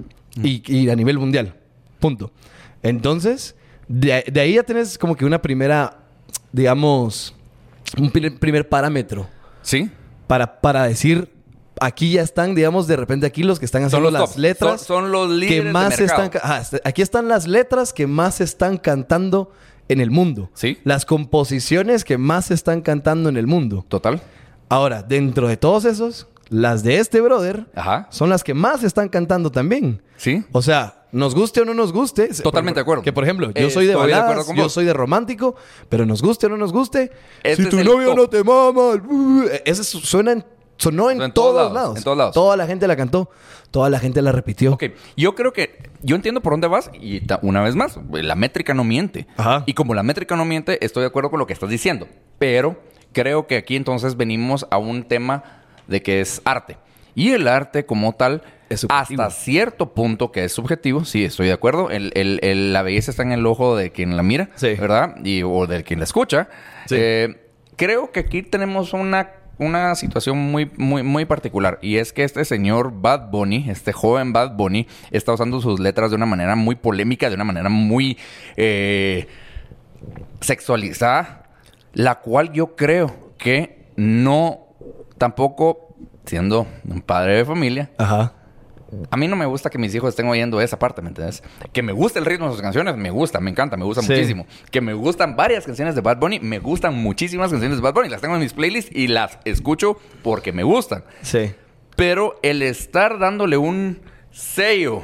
Y, 0.41 0.61
y 0.71 0.87
a 0.89 0.95
nivel 0.95 1.17
mundial. 1.17 1.55
Punto. 1.99 2.31
Entonces, 2.83 3.55
de, 3.87 4.23
de 4.31 4.39
ahí 4.39 4.53
ya 4.55 4.63
tienes 4.63 4.97
como 4.97 5.15
que 5.15 5.25
una 5.25 5.41
primera, 5.41 5.97
digamos, 6.51 7.33
un 7.97 8.09
pri- 8.11 8.31
primer 8.31 8.67
parámetro 8.67 9.27
¿Sí? 9.61 9.89
para, 10.27 10.59
para 10.61 10.83
decir, 10.87 11.31
aquí 11.79 12.13
ya 12.13 12.21
están, 12.21 12.55
digamos, 12.55 12.87
de 12.87 12.95
repente 12.95 13.25
aquí 13.25 13.43
los 13.43 13.59
que 13.59 13.65
están 13.65 13.83
haciendo 13.83 14.09
las 14.11 14.31
top. 14.33 14.39
letras. 14.39 14.81
Son- 14.81 15.03
son 15.03 15.11
los 15.11 15.29
líderes 15.29 15.59
que 15.59 15.63
de 15.67 15.71
más 15.71 15.89
mercado. 15.99 16.23
están. 16.23 16.29
ca- 16.29 16.41
ah, 16.43 16.59
est- 16.61 16.75
aquí 16.83 17.01
están 17.01 17.27
las 17.27 17.47
letras 17.47 17.93
que 17.93 18.07
más 18.07 18.41
están 18.41 18.77
cantando 18.77 19.51
en 19.87 19.99
el 19.99 20.09
mundo. 20.09 20.49
Sí. 20.55 20.79
Las 20.83 21.05
composiciones 21.05 22.03
que 22.03 22.17
más 22.17 22.49
están 22.51 22.81
cantando 22.81 23.29
en 23.29 23.37
el 23.37 23.45
mundo. 23.47 23.85
Total. 23.87 24.21
Ahora, 24.67 25.03
dentro 25.03 25.47
de 25.47 25.57
todos 25.57 25.85
esos, 25.85 26.27
las 26.49 26.83
de 26.83 26.97
este 26.97 27.21
brother 27.21 27.67
Ajá. 27.75 28.07
son 28.09 28.29
las 28.29 28.43
que 28.43 28.55
más 28.55 28.83
están 28.83 29.09
cantando 29.09 29.51
también. 29.51 30.01
¿Sí? 30.17 30.43
O 30.51 30.61
sea, 30.63 31.04
nos 31.15 31.33
guste 31.33 31.61
o 31.61 31.65
no 31.65 31.73
nos 31.73 31.91
guste. 31.93 32.27
Totalmente 32.43 32.79
de 32.79 32.81
acuerdo. 32.81 33.01
Que 33.03 33.13
por 33.13 33.23
ejemplo, 33.23 33.47
yo 33.51 33.67
Eh, 33.67 33.69
soy 33.69 33.85
de 33.87 33.95
baladas, 33.95 34.47
yo 34.55 34.69
soy 34.69 34.85
de 34.85 34.93
romántico, 34.93 35.55
pero 35.89 36.05
nos 36.05 36.21
guste 36.21 36.45
o 36.47 36.49
no 36.49 36.57
nos 36.57 36.71
guste. 36.73 37.11
Este 37.43 37.63
si 37.63 37.69
tu 37.69 37.77
novio 37.83 38.09
top. 38.09 38.17
no 38.17 38.27
te 38.29 38.43
mama, 38.43 38.81
uh, 38.95 39.43
ese 39.65 39.83
su- 39.83 39.99
suena 40.01 40.33
en, 40.33 40.45
sonó 40.77 41.09
en, 41.09 41.21
En 41.21 41.31
todos, 41.31 41.51
todos 41.53 41.55
lados, 41.55 41.73
lados, 41.73 41.97
en 41.97 42.03
todos 42.03 42.17
lados. 42.17 42.33
Toda 42.33 42.57
la 42.57 42.67
gente 42.67 42.87
la 42.87 42.95
cantó, 42.95 43.29
toda 43.71 43.89
la 43.89 43.99
gente 43.99 44.21
la 44.21 44.31
repitió. 44.33 44.73
Ok, 44.73 44.83
yo 45.15 45.35
creo 45.35 45.53
que 45.53 45.89
yo 46.01 46.15
entiendo 46.17 46.41
por 46.41 46.51
dónde 46.53 46.67
vas 46.67 46.91
y 46.99 47.21
una 47.41 47.61
vez 47.63 47.75
más, 47.75 47.97
la 48.11 48.35
métrica 48.35 48.73
no 48.73 48.83
miente. 48.83 49.25
Ajá. 49.37 49.63
Y 49.65 49.73
como 49.73 49.93
la 49.93 50.03
métrica 50.03 50.35
no 50.35 50.43
miente, 50.45 50.83
estoy 50.85 51.01
de 51.01 51.07
acuerdo 51.07 51.29
con 51.29 51.39
lo 51.39 51.47
que 51.47 51.53
estás 51.53 51.69
diciendo. 51.69 52.07
Pero 52.39 52.77
creo 53.13 53.47
que 53.47 53.55
aquí 53.55 53.77
entonces 53.77 54.17
venimos 54.17 54.67
a 54.69 54.77
un 54.77 55.03
tema 55.03 55.43
de 55.87 56.01
que 56.01 56.19
es 56.19 56.41
arte. 56.43 56.77
Y 57.15 57.31
el 57.31 57.47
arte 57.47 57.85
como 57.85 58.13
tal, 58.13 58.43
Es 58.69 58.85
hasta 58.89 59.29
cierto 59.29 59.93
punto 59.93 60.31
que 60.31 60.43
es 60.43 60.51
subjetivo, 60.51 61.05
sí, 61.05 61.23
estoy 61.23 61.47
de 61.47 61.53
acuerdo. 61.53 61.89
El- 61.89 62.11
el- 62.15 62.39
el- 62.43 62.73
la 62.73 62.81
belleza 62.81 63.11
está 63.11 63.23
en 63.23 63.31
el 63.31 63.45
ojo 63.45 63.75
de 63.77 63.91
quien 63.91 64.17
la 64.17 64.23
mira, 64.23 64.49
Sí. 64.55 64.73
¿verdad? 64.75 65.15
Y, 65.23 65.43
o 65.43 65.65
de 65.67 65.83
quien 65.83 65.99
la 65.99 66.03
escucha. 66.05 66.49
Sí. 66.87 66.95
Eh, 66.97 67.41
creo 67.77 68.11
que 68.11 68.21
aquí 68.21 68.41
tenemos 68.43 68.93
una, 68.93 69.29
una 69.59 69.95
situación 69.95 70.37
muy, 70.37 70.69
muy, 70.77 71.03
muy 71.03 71.25
particular. 71.25 71.79
Y 71.81 71.97
es 71.97 72.11
que 72.11 72.23
este 72.23 72.43
señor 72.43 72.91
Bad 73.01 73.29
Bunny, 73.29 73.69
este 73.69 73.93
joven 73.93 74.33
Bad 74.33 74.55
Bunny, 74.57 74.87
está 75.11 75.31
usando 75.31 75.61
sus 75.61 75.79
letras 75.79 76.09
de 76.09 76.17
una 76.17 76.25
manera 76.25 76.55
muy 76.55 76.75
polémica, 76.75 77.29
de 77.29 77.35
una 77.35 77.45
manera 77.45 77.69
muy 77.69 78.17
eh, 78.57 79.27
sexualizada, 80.41 81.43
la 81.93 82.15
cual 82.15 82.51
yo 82.51 82.75
creo 82.75 83.31
que 83.37 83.85
no, 83.95 84.67
tampoco 85.17 85.84
siendo 86.25 86.67
un 86.87 87.01
padre 87.01 87.37
de 87.37 87.45
familia, 87.45 87.91
Ajá. 87.97 88.33
a 89.11 89.17
mí 89.17 89.27
no 89.27 89.35
me 89.35 89.45
gusta 89.45 89.69
que 89.69 89.77
mis 89.77 89.93
hijos 89.95 90.09
estén 90.09 90.27
oyendo 90.27 90.61
esa 90.61 90.77
parte, 90.79 91.01
¿me 91.01 91.09
entiendes? 91.09 91.43
Que 91.73 91.81
me 91.83 91.91
guste 91.91 92.19
el 92.19 92.25
ritmo 92.25 92.45
de 92.47 92.53
sus 92.53 92.61
canciones, 92.61 92.95
me 92.97 93.09
gusta, 93.09 93.39
me 93.39 93.51
encanta, 93.51 93.77
me 93.77 93.85
gusta 93.85 94.01
Sí. 94.01 94.11
muchísimo. 94.11 94.45
Que 94.71 94.81
me 94.81 94.93
gustan 94.93 95.35
varias 95.35 95.65
canciones 95.65 95.95
de 95.95 96.01
Bad 96.01 96.17
Bunny, 96.17 96.39
me 96.39 96.59
gustan 96.59 96.93
muchísimas 96.95 97.51
canciones 97.51 97.77
de 97.77 97.81
Bad 97.83 97.93
Bunny. 97.93 98.09
Las 98.09 98.21
tengo 98.21 98.35
en 98.35 98.41
mis 98.41 98.53
playlists 98.53 98.95
y 98.95 99.07
las 99.07 99.39
escucho 99.45 99.97
porque 100.23 100.51
me 100.53 100.63
gustan. 100.63 101.03
Sí. 101.21 101.53
Pero 101.95 102.39
el 102.43 102.61
estar 102.61 103.19
dándole 103.19 103.57
un 103.57 103.99
sello 104.31 105.01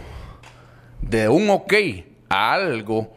de 1.02 1.30
un 1.30 1.50
ok 1.50 1.74
a 2.30 2.54
algo 2.54 3.14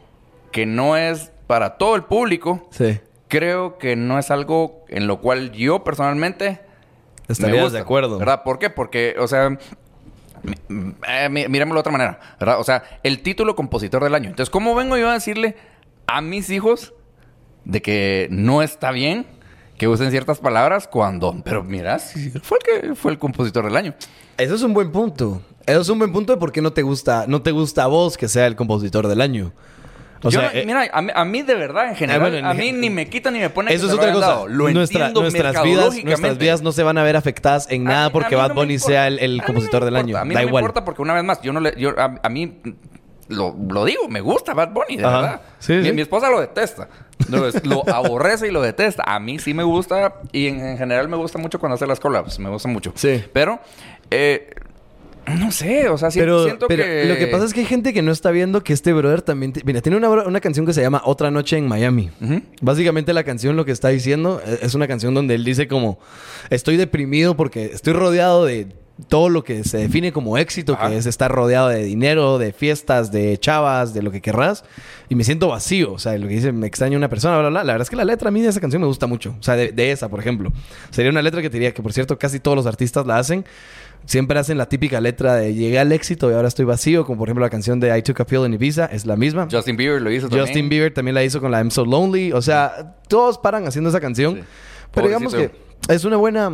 que 0.52 0.66
no 0.66 0.96
es 0.96 1.32
para 1.46 1.76
todo 1.76 1.94
el 1.96 2.04
público, 2.04 2.68
Sí. 2.70 3.00
creo 3.28 3.78
que 3.78 3.96
no 3.96 4.18
es 4.18 4.30
algo 4.30 4.84
en 4.88 5.06
lo 5.06 5.20
cual 5.20 5.52
yo 5.52 5.84
personalmente 5.84 6.44
me 6.46 6.63
Estarías 7.28 7.62
gusta, 7.62 7.78
de 7.78 7.82
acuerdo. 7.82 8.18
¿Verdad? 8.18 8.42
¿Por 8.44 8.58
qué? 8.58 8.70
Porque, 8.70 9.14
o 9.18 9.26
sea, 9.28 9.56
eh, 11.08 11.28
mi- 11.30 11.48
mirémoslo 11.48 11.76
de 11.78 11.80
otra 11.80 11.92
manera, 11.92 12.20
¿verdad? 12.38 12.60
O 12.60 12.64
sea, 12.64 12.82
el 13.02 13.22
título 13.22 13.56
compositor 13.56 14.02
del 14.04 14.14
año. 14.14 14.28
Entonces, 14.30 14.50
¿cómo 14.50 14.74
vengo 14.74 14.96
yo 14.96 15.08
a 15.08 15.14
decirle 15.14 15.56
a 16.06 16.20
mis 16.20 16.50
hijos 16.50 16.92
de 17.64 17.80
que 17.82 18.28
no 18.30 18.62
está 18.62 18.90
bien 18.90 19.26
que 19.78 19.88
usen 19.88 20.10
ciertas 20.10 20.38
palabras 20.38 20.86
cuando, 20.86 21.34
pero 21.44 21.64
mira, 21.64 21.98
fue 21.98 22.58
el 22.58 22.82
que 22.82 22.94
fue 22.94 23.12
el 23.12 23.18
compositor 23.18 23.64
del 23.64 23.76
año? 23.76 23.94
Eso 24.36 24.54
es 24.54 24.62
un 24.62 24.74
buen 24.74 24.92
punto. 24.92 25.40
Eso 25.66 25.80
es 25.80 25.88
un 25.88 25.98
buen 25.98 26.12
punto 26.12 26.32
de 26.34 26.38
por 26.38 26.52
qué 26.52 26.60
no 26.60 26.72
te 26.74 26.82
gusta, 26.82 27.24
no 27.26 27.40
te 27.40 27.50
gusta 27.50 27.84
a 27.84 27.86
vos 27.86 28.18
que 28.18 28.28
sea 28.28 28.46
el 28.46 28.54
compositor 28.56 29.08
del 29.08 29.20
año. 29.22 29.52
O 30.24 30.30
Yo 30.30 30.40
sea, 30.40 30.50
no- 30.52 30.58
eh, 30.58 30.64
mí, 30.66 30.72
a, 30.72 31.02
mí, 31.02 31.10
a 31.14 31.24
mí 31.24 31.42
de 31.42 31.54
verdad, 31.54 31.88
en 31.88 31.96
general, 31.96 32.20
bueno, 32.22 32.36
en- 32.38 32.44
a 32.46 32.54
mí 32.54 32.72
ni 32.72 32.90
me 32.90 33.08
quita 33.08 33.30
ni 33.30 33.38
me 33.40 33.50
pone 33.50 33.72
Eso 33.72 33.86
que 33.86 33.92
es 33.92 33.96
lo 33.96 34.00
otra 34.02 34.12
cosa. 34.12 34.44
Lo 34.48 34.70
Nuestra- 34.70 35.06
entiendo 35.08 35.20
nuestras 35.20 35.62
vidas, 35.62 36.04
nuestras 36.04 36.38
vidas 36.38 36.62
no 36.62 36.72
se 36.72 36.82
van 36.82 36.98
a 36.98 37.02
ver 37.02 37.16
afectadas 37.16 37.70
en 37.70 37.84
nada 37.84 38.08
mí- 38.08 38.12
porque 38.12 38.34
Bad 38.36 38.48
no 38.48 38.54
Bunny 38.56 38.78
sea 38.78 39.06
el, 39.08 39.42
compositor 39.44 39.84
del 39.84 39.96
año. 39.96 40.16
A 40.16 40.24
mí 40.24 40.34
da 40.34 40.40
no 40.42 40.48
igual. 40.48 40.62
me 40.62 40.66
importa 40.68 40.84
porque 40.84 41.02
una 41.02 41.14
vez 41.14 41.24
más, 41.24 41.40
yo 41.42 41.52
no 41.52 41.60
le, 41.60 41.74
yo, 41.78 41.90
a, 41.98 42.18
a 42.22 42.28
mí 42.28 42.58
lo, 43.28 43.56
lo 43.70 43.84
digo, 43.84 44.08
me 44.08 44.20
gusta 44.20 44.52
Bad 44.54 44.70
Bunny, 44.72 44.96
de 44.96 45.04
Ajá. 45.04 45.20
verdad. 45.20 45.40
Sí, 45.58 45.72
mi, 45.74 45.84
sí. 45.84 45.92
mi 45.92 46.02
esposa 46.02 46.28
lo 46.30 46.40
detesta. 46.40 46.88
Lo, 47.30 47.48
lo 47.64 47.88
aborrece 47.94 48.48
y 48.48 48.50
lo 48.50 48.60
detesta. 48.60 49.02
A 49.06 49.18
mí 49.20 49.38
sí 49.38 49.54
me 49.54 49.62
gusta 49.62 50.14
y 50.32 50.48
en, 50.48 50.60
en 50.60 50.78
general 50.78 51.08
me 51.08 51.16
gusta 51.16 51.38
mucho 51.38 51.58
cuando 51.58 51.74
hace 51.74 51.86
las 51.86 52.00
collabs. 52.00 52.38
Me 52.38 52.50
gusta 52.50 52.68
mucho. 52.68 52.92
Sí. 52.96 53.24
Pero, 53.32 53.60
eh, 54.10 54.50
no 55.26 55.50
sé, 55.52 55.88
o 55.88 55.96
sea, 55.96 56.10
Pero, 56.12 56.44
siento 56.44 56.66
pero 56.68 56.84
que... 56.84 57.06
lo 57.06 57.16
que 57.16 57.26
pasa 57.28 57.44
es 57.44 57.54
que 57.54 57.60
hay 57.60 57.66
gente 57.66 57.92
que 57.92 58.02
no 58.02 58.12
está 58.12 58.30
viendo 58.30 58.62
que 58.62 58.72
este 58.72 58.92
brother 58.92 59.22
también... 59.22 59.52
Mira, 59.64 59.80
tiene 59.80 59.96
una, 59.96 60.08
una 60.08 60.40
canción 60.40 60.66
que 60.66 60.72
se 60.72 60.82
llama 60.82 61.02
Otra 61.04 61.30
Noche 61.30 61.56
en 61.56 61.66
Miami. 61.66 62.10
Básicamente 62.60 63.12
la 63.12 63.24
canción 63.24 63.56
lo 63.56 63.64
que 63.64 63.72
está 63.72 63.88
diciendo 63.88 64.40
eh, 64.46 64.58
es 64.62 64.74
una 64.74 64.86
canción 64.86 65.14
donde 65.14 65.34
él 65.34 65.44
dice 65.44 65.68
como... 65.68 65.98
Estoy 66.50 66.76
deprimido 66.76 67.36
porque 67.36 67.66
estoy 67.66 67.94
rodeado 67.94 68.44
de 68.44 68.68
todo 69.08 69.28
lo 69.28 69.42
que 69.42 69.64
se 69.64 69.78
define 69.78 70.12
como 70.12 70.38
éxito, 70.38 70.74
Ajá. 70.74 70.88
que 70.88 70.96
es 70.98 71.06
estar 71.06 71.30
rodeado 71.30 71.68
de 71.68 71.82
dinero, 71.82 72.38
de 72.38 72.52
fiestas, 72.52 73.10
de 73.10 73.36
chavas, 73.38 73.92
de 73.92 74.02
lo 74.02 74.12
que 74.12 74.20
querrás. 74.20 74.64
Y 75.08 75.16
me 75.16 75.24
siento 75.24 75.48
vacío. 75.48 75.92
O 75.92 75.98
sea, 75.98 76.16
lo 76.16 76.28
que 76.28 76.34
dice, 76.34 76.52
me 76.52 76.66
extraña 76.66 76.96
una 76.96 77.08
persona, 77.08 77.38
bla, 77.38 77.48
bla, 77.48 77.50
bla. 77.50 77.64
La 77.64 77.72
verdad 77.72 77.86
es 77.86 77.90
que 77.90 77.96
la 77.96 78.04
letra 78.04 78.28
a 78.28 78.30
mí 78.30 78.40
de 78.40 78.48
esa 78.48 78.60
canción 78.60 78.80
me 78.80 78.86
gusta 78.86 79.06
mucho. 79.06 79.34
O 79.38 79.42
sea, 79.42 79.56
de, 79.56 79.72
de 79.72 79.90
esa, 79.90 80.08
por 80.08 80.20
ejemplo. 80.20 80.52
Sería 80.90 81.10
una 81.10 81.22
letra 81.22 81.42
que 81.42 81.50
te 81.50 81.54
diría 81.54 81.74
que, 81.74 81.82
por 81.82 81.92
cierto, 81.92 82.16
casi 82.18 82.38
todos 82.38 82.56
los 82.56 82.66
artistas 82.66 83.04
la 83.04 83.18
hacen. 83.18 83.44
Siempre 84.06 84.38
hacen 84.38 84.58
la 84.58 84.68
típica 84.68 85.00
letra 85.00 85.36
de 85.36 85.54
llegué 85.54 85.78
al 85.78 85.90
éxito 85.92 86.30
y 86.30 86.34
ahora 86.34 86.48
estoy 86.48 86.64
vacío, 86.66 87.06
como 87.06 87.18
por 87.18 87.28
ejemplo 87.28 87.44
la 87.44 87.50
canción 87.50 87.80
de 87.80 87.96
I 87.96 88.02
Took 88.02 88.20
a 88.20 88.26
Pill 88.26 88.44
in 88.44 88.52
Ibiza, 88.54 88.84
es 88.86 89.06
la 89.06 89.16
misma. 89.16 89.48
Justin 89.50 89.76
Bieber 89.76 90.02
lo 90.02 90.10
hizo 90.12 90.28
también. 90.28 90.46
Justin 90.46 90.68
Bieber 90.68 90.92
también 90.92 91.14
la 91.14 91.24
hizo 91.24 91.40
con 91.40 91.50
la 91.50 91.58
I'm 91.58 91.70
So 91.70 91.84
Lonely. 91.84 92.32
O 92.32 92.42
sea, 92.42 92.96
todos 93.08 93.38
paran 93.38 93.66
haciendo 93.66 93.88
esa 93.90 94.00
canción. 94.00 94.34
Sí. 94.36 94.40
Pero 94.92 95.06
digamos 95.06 95.34
que 95.34 95.50
es 95.88 96.04
una 96.04 96.16
buena... 96.16 96.50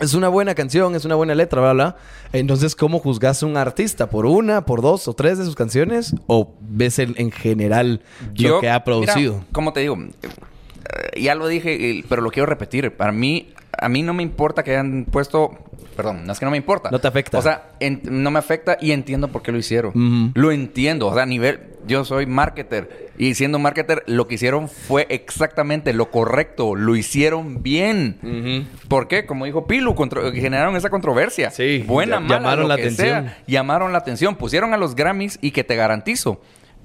Es 0.00 0.14
una 0.14 0.28
buena 0.28 0.54
canción, 0.54 0.94
es 0.94 1.04
una 1.04 1.14
buena 1.16 1.34
letra, 1.34 1.60
bla, 1.60 1.72
bla. 1.74 1.96
Entonces, 2.32 2.74
¿cómo 2.74 3.00
juzgas 3.00 3.42
a 3.42 3.46
un 3.46 3.56
artista? 3.56 4.08
¿Por 4.08 4.24
una, 4.24 4.64
por 4.64 4.80
dos 4.80 5.08
o 5.08 5.14
tres 5.14 5.36
de 5.36 5.44
sus 5.44 5.56
canciones? 5.56 6.14
¿O 6.26 6.54
ves 6.60 6.98
el- 7.00 7.14
en 7.18 7.30
general 7.30 8.00
lo 8.36 8.60
que 8.60 8.70
ha 8.70 8.82
producido? 8.84 9.34
Mira, 9.34 9.46
como 9.52 9.72
te 9.74 9.80
digo, 9.80 9.98
eh, 9.98 11.20
ya 11.20 11.34
lo 11.34 11.48
dije, 11.48 12.02
pero 12.08 12.22
lo 12.22 12.30
quiero 12.30 12.46
repetir. 12.46 12.96
Para 12.96 13.12
mí, 13.12 13.52
a 13.80 13.88
mí 13.88 14.02
no 14.02 14.12
me 14.14 14.22
importa 14.22 14.62
que 14.62 14.72
hayan 14.72 15.06
puesto. 15.10 15.50
Perdón, 15.96 16.24
no 16.24 16.32
es 16.32 16.38
que 16.38 16.44
no 16.44 16.50
me 16.50 16.56
importa. 16.56 16.90
No 16.90 16.98
te 16.98 17.08
afecta. 17.08 17.38
O 17.38 17.42
sea, 17.42 17.72
en- 17.80 18.00
no 18.04 18.30
me 18.30 18.38
afecta 18.38 18.78
y 18.80 18.92
entiendo 18.92 19.28
por 19.28 19.42
qué 19.42 19.52
lo 19.52 19.58
hicieron. 19.58 20.32
Lo 20.34 20.52
entiendo. 20.52 21.08
O 21.08 21.14
sea, 21.14 21.24
a 21.24 21.26
nivel. 21.26 21.60
Yo 21.86 22.04
soy 22.04 22.26
marketer. 22.26 23.10
Y 23.18 23.34
siendo 23.34 23.58
marketer, 23.58 24.02
lo 24.06 24.26
que 24.28 24.36
hicieron 24.36 24.68
fue 24.68 25.06
exactamente 25.10 25.92
lo 25.92 26.10
correcto. 26.10 26.74
Lo 26.74 26.94
hicieron 26.96 27.62
bien. 27.62 28.68
¿Por 28.88 29.08
qué? 29.08 29.26
Como 29.26 29.44
dijo 29.46 29.66
Pilu, 29.66 29.94
generaron 30.34 30.76
esa 30.76 30.88
controversia. 30.90 31.50
Sí, 31.50 31.84
Buena, 31.86 32.20
mala, 32.20 32.36
llamaron 32.36 32.62
lo 32.62 32.68
la 32.68 32.76
que 32.76 32.82
atención. 32.82 33.24
sea 33.24 33.38
llamaron 33.46 33.92
la 33.92 33.98
atención, 33.98 34.36
pusieron 34.36 34.72
a 34.74 34.76
los 34.76 34.94
Grammys 34.94 35.38
y 35.42 35.50
que 35.50 35.64
te 35.64 35.74
garantizo. 35.76 36.40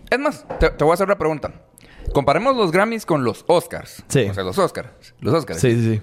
Es 0.10 0.20
más, 0.20 0.46
te, 0.60 0.70
te 0.70 0.84
voy 0.84 0.92
a 0.92 0.94
hacer 0.96 1.06
una 1.08 1.18
pregunta. 1.18 1.52
comparemos 2.14 2.56
los 2.56 2.72
Grammys 2.72 3.06
con 3.06 3.24
los 3.24 3.44
Oscars. 3.48 4.04
Sí. 4.08 4.28
O 4.30 4.34
sea, 4.34 4.44
los 4.44 4.58
Oscars. 4.58 4.90
Los 5.20 5.34
Oscars. 5.34 5.60
Sí, 5.60 5.72
sí, 5.74 5.96
sí. 5.96 6.02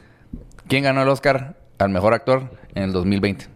¿Quién 0.72 0.84
ganó 0.84 1.02
el 1.02 1.08
Oscar 1.10 1.54
al 1.78 1.90
mejor 1.90 2.14
actor 2.14 2.44
en 2.74 2.84
el 2.84 2.92
2020? 2.94 3.46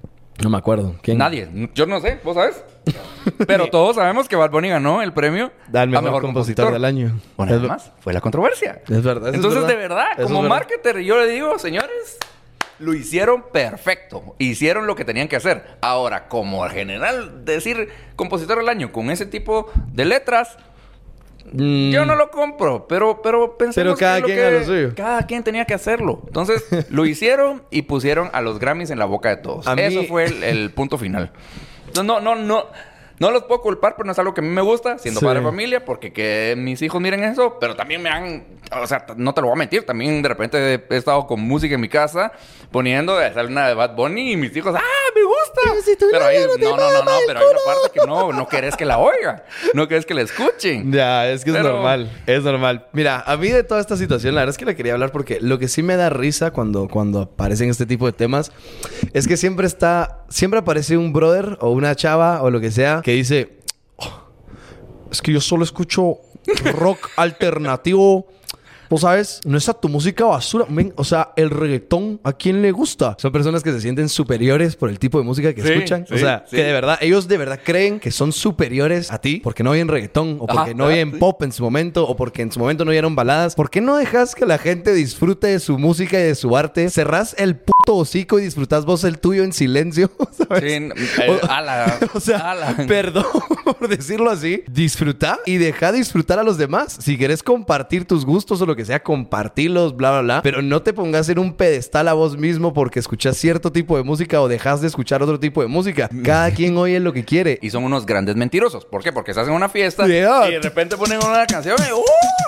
No 0.42 0.50
me 0.50 0.58
acuerdo. 0.58 0.96
¿Quién? 1.00 1.16
Nadie. 1.16 1.48
Yo 1.74 1.86
no 1.86 1.98
sé, 1.98 2.20
¿vos 2.22 2.34
sabes? 2.34 2.62
Pero 3.46 3.70
todos 3.70 3.96
sabemos 3.96 4.28
que 4.28 4.36
Bad 4.36 4.50
Bunny 4.50 4.68
ganó 4.68 5.00
el 5.00 5.14
premio 5.14 5.50
Al 5.72 5.88
mejor, 5.88 6.20
compositor, 6.20 6.70
del 6.74 6.84
año. 6.84 7.18
Bueno, 7.38 7.54
Es- 7.54 7.58
además, 7.60 7.90
fue 8.00 8.12
la 8.12 8.20
controversia. 8.20 8.82
Es 8.86 9.02
verdad. 9.02 9.30
es 9.30 9.34
Entonces, 9.36 9.62
verdad. 9.62 9.74
de 9.74 9.76
verdad, 9.80 10.06
Eso 10.18 10.24
como 10.24 10.42
verdad. 10.42 10.56
marketer, 10.58 10.98
yo 10.98 11.16
le 11.18 11.28
digo, 11.28 11.58
señores, 11.58 12.18
lo 12.80 12.92
hicieron 12.92 13.44
perfecto. 13.50 14.34
Hicieron 14.38 14.86
lo 14.86 14.94
que 14.94 15.06
tenían 15.06 15.28
que 15.28 15.36
hacer. 15.36 15.78
Ahora, 15.80 16.28
como 16.28 16.68
general, 16.68 17.46
decir 17.46 17.88
compositor 18.14 18.58
del 18.58 18.68
año 18.68 18.92
con 18.92 19.08
ese 19.08 19.24
tipo 19.24 19.70
de 19.90 20.04
letras, 20.04 20.58
Mm, 21.52 21.90
yo 21.90 22.04
no 22.04 22.14
lo 22.16 22.30
compro. 22.30 22.86
Pero, 22.88 23.22
pero 23.22 23.56
pensemos 23.56 23.74
Pero 23.94 23.96
cada 23.96 24.16
que 24.18 24.24
quien 24.24 24.36
que 24.38 24.44
a 24.46 24.50
lo 24.50 24.64
suyo. 24.64 24.92
Cada 24.96 25.26
quien 25.26 25.42
tenía 25.44 25.64
que 25.64 25.74
hacerlo. 25.74 26.22
Entonces, 26.26 26.64
lo 26.90 27.06
hicieron 27.06 27.62
y 27.70 27.82
pusieron 27.82 28.30
a 28.32 28.40
los 28.40 28.58
Grammys 28.58 28.90
en 28.90 28.98
la 28.98 29.04
boca 29.06 29.28
de 29.30 29.36
todos. 29.36 29.66
A 29.66 29.74
mí- 29.74 29.82
Eso 29.82 30.04
fue 30.04 30.24
el, 30.24 30.42
el 30.42 30.70
punto 30.74 30.98
final. 30.98 31.32
No, 31.94 32.02
no, 32.02 32.20
no, 32.20 32.34
no. 32.34 32.66
No 33.18 33.30
los 33.30 33.44
puedo 33.44 33.62
culpar, 33.62 33.94
pero 33.96 34.04
no 34.04 34.12
es 34.12 34.18
algo 34.18 34.34
que 34.34 34.42
a 34.42 34.44
mí 34.44 34.50
me 34.50 34.60
gusta, 34.60 34.98
siendo 34.98 35.20
Sí. 35.20 35.24
padre 35.24 35.40
de 35.40 35.46
familia, 35.46 35.84
porque 35.86 36.12
que 36.12 36.54
mis 36.58 36.82
hijos 36.82 37.00
miren 37.00 37.24
eso, 37.24 37.56
pero 37.58 37.74
también 37.74 38.02
me 38.02 38.10
han, 38.10 38.44
o 38.78 38.86
sea, 38.86 39.06
no 39.16 39.32
te 39.32 39.40
lo 39.40 39.46
voy 39.46 39.54
a 39.54 39.58
mentir, 39.58 39.86
también 39.86 40.20
de 40.20 40.28
repente 40.28 40.84
he, 40.90 40.96
estado 40.98 41.26
con 41.26 41.40
música 41.40 41.76
en 41.76 41.80
mi 41.80 41.88
casa, 41.88 42.32
poniendo 42.70 43.16
hacer 43.16 43.46
una 43.46 43.68
de 43.68 43.74
Bad 43.74 43.96
Bunny 43.96 44.32
y 44.32 44.36
mis 44.36 44.54
hijos, 44.54 44.74
¡ah, 44.76 44.82
me 45.14 45.22
gusta! 45.26 45.60
pero 46.10 46.24
ahí, 46.24 46.38
no, 46.38 46.56
no, 46.56 46.76
no, 46.76 47.02
no, 47.04 47.10
pero 47.26 47.40
hay 47.40 47.46
una 47.46 47.58
parte 47.64 47.90
que 48.00 48.06
no, 48.06 48.32
no 48.32 48.48
querés 48.48 48.76
que 48.76 48.84
la 48.84 48.98
oiga, 48.98 49.44
no 49.74 49.86
querés 49.88 50.06
que 50.06 50.14
la 50.14 50.22
escuchen. 50.22 50.92
Ya, 50.92 51.28
es 51.30 51.44
que 51.44 51.50
es 51.50 51.62
normal. 51.62 52.10
Es 52.26 52.42
normal. 52.42 52.86
Mira, 52.92 53.22
a 53.26 53.36
mí 53.36 53.48
de 53.48 53.62
toda 53.62 53.80
esta 53.80 53.96
situación, 53.96 54.34
la 54.34 54.42
verdad 54.42 54.54
es 54.54 54.58
que 54.58 54.64
le 54.64 54.76
quería 54.76 54.94
hablar 54.94 55.12
porque 55.12 55.38
lo 55.40 55.58
que 55.58 55.68
sí 55.68 55.82
me 55.82 55.96
da 55.96 56.08
risa 56.10 56.50
cuando, 56.52 56.88
cuando 56.88 57.20
aparecen 57.22 57.68
este 57.68 57.86
tipo 57.86 58.06
de 58.06 58.12
temas 58.12 58.52
es 59.12 59.26
que 59.28 59.36
siempre 59.36 59.66
está, 59.66 60.24
siempre 60.28 60.60
aparece 60.60 60.96
un 60.96 61.12
brother 61.12 61.58
o 61.60 61.70
una 61.70 61.94
chava 61.94 62.42
o 62.42 62.50
lo 62.50 62.60
que 62.60 62.70
sea 62.70 63.00
que 63.02 63.12
dice, 63.12 63.58
"Oh, 63.96 64.24
es 65.10 65.20
que 65.22 65.32
yo 65.32 65.40
solo 65.40 65.64
escucho 65.64 66.18
rock 66.74 67.10
alternativo. 67.16 68.28
¿Vos 68.88 69.00
sabes? 69.02 69.40
No 69.44 69.58
es 69.58 69.68
a 69.68 69.74
tu 69.74 69.88
música 69.88 70.24
basura. 70.24 70.66
Men, 70.68 70.92
o 70.96 71.04
sea, 71.04 71.32
el 71.36 71.50
reggaetón, 71.50 72.20
¿a 72.24 72.32
quién 72.32 72.62
le 72.62 72.72
gusta? 72.72 73.16
Son 73.18 73.32
personas 73.32 73.62
que 73.62 73.72
se 73.72 73.80
sienten 73.80 74.08
superiores 74.08 74.76
por 74.76 74.88
el 74.90 74.98
tipo 74.98 75.18
de 75.18 75.24
música 75.24 75.52
que 75.54 75.62
Sí, 75.62 75.68
escuchan. 75.72 76.06
o 76.10 76.16
sea, 76.18 76.44
sí. 76.48 76.56
que 76.56 76.62
de 76.64 76.72
verdad, 76.72 76.98
ellos 77.00 77.28
de 77.28 77.36
verdad 77.38 77.60
creen 77.64 77.98
que 78.00 78.10
son 78.10 78.32
superiores 78.32 79.10
a 79.12 79.20
ti 79.20 79.40
porque 79.42 79.62
no 79.62 79.70
oyen 79.70 79.88
reggaetón 79.88 80.36
o 80.40 80.46
porque 80.46 80.70
Ajá, 80.70 80.74
no 80.74 80.86
oyen 80.86 81.12
sí. 81.12 81.18
pop 81.18 81.42
en 81.42 81.52
su 81.52 81.62
momento 81.62 82.06
o 82.06 82.16
porque 82.16 82.42
en 82.42 82.52
su 82.52 82.60
momento 82.60 82.84
no 82.84 82.90
oyeron 82.90 83.14
baladas. 83.16 83.54
¿Por 83.54 83.70
qué 83.70 83.80
no 83.80 83.96
dejas 83.96 84.34
que 84.34 84.46
la 84.46 84.58
gente 84.58 84.92
disfrute 84.94 85.46
de 85.48 85.60
su 85.60 85.78
música 85.78 86.18
y 86.18 86.22
de 86.22 86.34
su 86.34 86.56
arte? 86.56 86.88
Cerrás 86.90 87.34
el 87.38 87.56
puto 87.86 87.96
hocico 87.98 88.40
y 88.40 88.42
disfrutás 88.42 88.84
vos 88.84 89.04
el 89.04 89.18
tuyo 89.20 89.44
en 89.44 89.52
silencio, 89.52 90.10
¿sabes? 90.36 90.60
Sí, 90.60 91.22
eh, 91.22 91.40
ala, 91.48 91.98
O 92.14 92.20
sea, 92.20 92.50
ala. 92.50 92.74
perdón 92.88 93.24
por 93.64 93.88
decirlo 93.88 94.28
así. 94.30 94.64
Disfruta 94.68 95.38
y 95.46 95.58
deja 95.58 95.92
disfrutar 95.92 96.38
a 96.40 96.42
los 96.42 96.58
demás. 96.58 96.96
Si 97.00 97.16
quieres 97.16 97.42
compartir 97.44 98.04
tus 98.04 98.24
gustos 98.24 98.60
o 98.60 98.66
lo 98.66 98.74
que 98.74 98.84
sea, 98.84 99.02
compartirlos, 99.02 99.96
bla, 99.96 100.10
bla, 100.10 100.20
bla. 100.22 100.42
Pero 100.42 100.62
no 100.62 100.82
te 100.82 100.92
pongas 100.92 101.28
en 101.28 101.38
un 101.38 101.54
pedestal 101.54 102.08
a 102.08 102.12
vos 102.14 102.36
mismo 102.36 102.74
porque 102.74 102.98
escuchas 102.98 103.36
cierto 103.36 103.70
tipo 103.70 103.96
de 103.96 104.02
música 104.02 104.40
o 104.40 104.48
dejas 104.48 104.80
de 104.80 104.88
escuchar 104.88 105.22
otro 105.22 105.38
tipo 105.38 105.62
de 105.62 105.68
música. 105.68 106.08
Cada 106.24 106.50
quien 106.50 106.76
oye 106.76 106.98
lo 106.98 107.12
que 107.12 107.24
quiere. 107.24 107.58
Y 107.62 107.70
son 107.70 107.84
unos 107.84 108.04
grandes 108.04 108.34
mentirosos. 108.34 108.84
¿Por 108.84 109.02
qué? 109.04 109.12
Porque 109.12 109.30
estás 109.30 109.46
en 109.46 109.54
una 109.54 109.68
fiesta 109.68 110.06
Yeah. 110.06 110.48
y 110.48 110.52
de 110.52 110.60
repente 110.60 110.96
ponen 110.96 111.18
una 111.24 111.46
canción 111.46 111.76
y, 111.78 111.92
¡uh! 111.92 112.02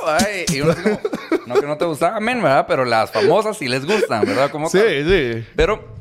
Ay, 0.06 0.44
y 0.52 0.60
uno 0.60 0.74
como, 0.82 1.00
no 1.48 1.54
que 1.60 1.66
no 1.66 1.76
te 1.76 1.84
gustaba, 1.84 2.20
men, 2.20 2.42
¿verdad? 2.42 2.66
Pero 2.68 2.84
las 2.84 3.10
famosas 3.10 3.56
sí 3.58 3.68
les 3.68 3.84
gustan, 3.84 4.24
¿verdad? 4.24 4.50
Como 4.50 4.68
Sí, 4.68 4.78
sí. 4.78 5.44
Pero 5.56 5.96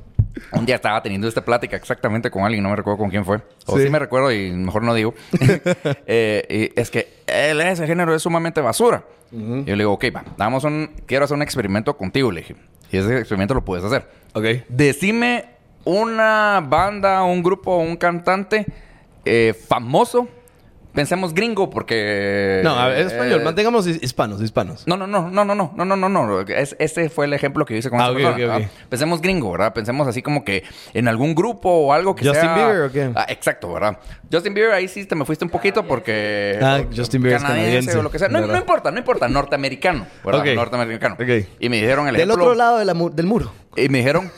un 0.52 0.66
día 0.66 0.76
estaba 0.76 1.02
teniendo 1.02 1.28
esta 1.28 1.44
plática 1.44 1.76
exactamente 1.76 2.30
con 2.30 2.44
alguien, 2.44 2.64
no 2.64 2.70
me 2.70 2.76
recuerdo 2.76 3.00
con 3.00 3.10
quién 3.10 3.26
fue. 3.26 3.38
O 3.66 3.78
Sí. 3.78 3.84
sí, 3.86 3.90
me 3.90 4.00
recuerdo 4.00 4.32
y 4.32 4.52
mejor 4.52 4.84
no 4.84 4.94
digo. 4.94 5.14
Eh, 6.06 6.72
y 6.76 6.80
es 6.80 6.90
que 6.90 7.08
él, 7.28 7.60
ese 7.62 7.88
género 7.88 8.14
es 8.14 8.22
sumamente 8.22 8.62
basura. 8.62 9.04
Yo 9.32 9.76
le 9.76 9.84
digo, 9.84 9.92
ok, 9.94 10.06
va, 10.16 10.24
damos 10.38 10.64
un, 10.64 10.92
quiero 11.06 11.26
hacer 11.26 11.36
un 11.36 11.42
experimento 11.42 11.98
contigo, 11.98 12.32
le 12.32 12.42
dije. 12.42 12.56
Y 12.92 12.98
ese 12.98 13.18
experimento 13.20 13.54
lo 13.54 13.66
puedes 13.66 13.84
hacer. 13.84 14.08
Ok. 14.34 14.46
Decime 14.70 15.46
una 15.84 16.64
banda, 16.66 17.24
un 17.24 17.44
grupo, 17.44 17.78
un 17.78 17.98
cantante 17.98 18.66
eh, 19.26 19.54
famoso. 19.68 20.30
Pensemos 20.98 21.36
gringo 21.36 21.70
porque... 21.70 22.62
No, 22.64 22.72
a 22.72 22.88
ver, 22.88 23.06
español. 23.06 23.42
eh, 23.42 23.44
Mantengamos 23.44 23.86
his- 23.86 24.02
hispanos, 24.02 24.42
hispanos. 24.42 24.88
no, 24.88 24.98
no, 24.98 25.06
no, 25.06 25.30
no, 25.30 25.46
no, 25.46 25.54
no, 25.54 25.72
no, 25.76 25.86
no, 25.86 25.96
no, 25.96 26.10
no. 26.10 26.40
Es, 26.42 26.76
ese 26.80 27.10
fue 27.12 27.26
el 27.28 27.34
ejemplo 27.34 27.66
que 27.66 27.76
yo 27.76 27.78
hice 27.78 27.92
con 27.92 28.02
Ah, 28.02 28.06
esa 28.06 28.12
ok, 28.14 28.16
persona, 28.18 28.34
ok, 28.34 28.40
¿verdad? 28.40 28.58
ok. 28.58 28.90
Pensemos 28.90 29.22
gringo, 29.22 29.52
¿verdad? 29.52 29.74
Pensemos 29.76 30.08
así 30.08 30.24
como 30.24 30.44
que 30.44 30.64
en 30.96 31.08
algún 31.08 31.36
grupo 31.36 31.70
o 31.70 31.94
algo 31.94 32.16
que 32.16 32.26
¿Justin 32.26 32.42
sea... 32.42 32.56
Bieber 32.56 32.82
o 32.82 32.92
qué? 32.92 33.12
Ah, 33.14 33.28
exacto, 33.30 33.72
¿verdad? 33.72 34.00
Justin 34.32 34.56
Bieber, 34.56 34.74
ahí 34.74 34.88
sí 34.88 35.06
te 35.06 35.14
me 35.14 35.24
fuiste 35.24 35.46
un 35.46 35.52
poquito 35.52 35.84
porque... 35.86 36.58
Ah, 36.64 36.82
Justin 36.96 37.22
Bieber 37.22 37.38
es 37.38 37.44
canadiense, 37.44 37.96
o 37.96 38.02
lo 38.02 38.10
que 38.10 38.18
sea. 38.18 38.28
No, 38.30 38.42
no 38.42 38.58
importa, 38.58 38.90
no 38.90 38.98
importa. 38.98 39.28
Norteamericano, 39.28 40.08
¿verdad? 40.26 40.46
Norteamericano. 40.56 41.16
Y 41.60 41.70
me 41.70 41.76
dijeron 41.76 42.08
el 42.08 42.16
Del 42.16 42.24
ejemplo... 42.24 42.44
otro 42.46 42.56
lado 42.56 42.80
de 42.80 42.86
la 42.86 42.96
mu- 42.96 43.12
del 43.12 43.28
muro. 43.28 43.52
Y 43.76 43.88
me 43.90 44.00
dijeron 44.00 44.32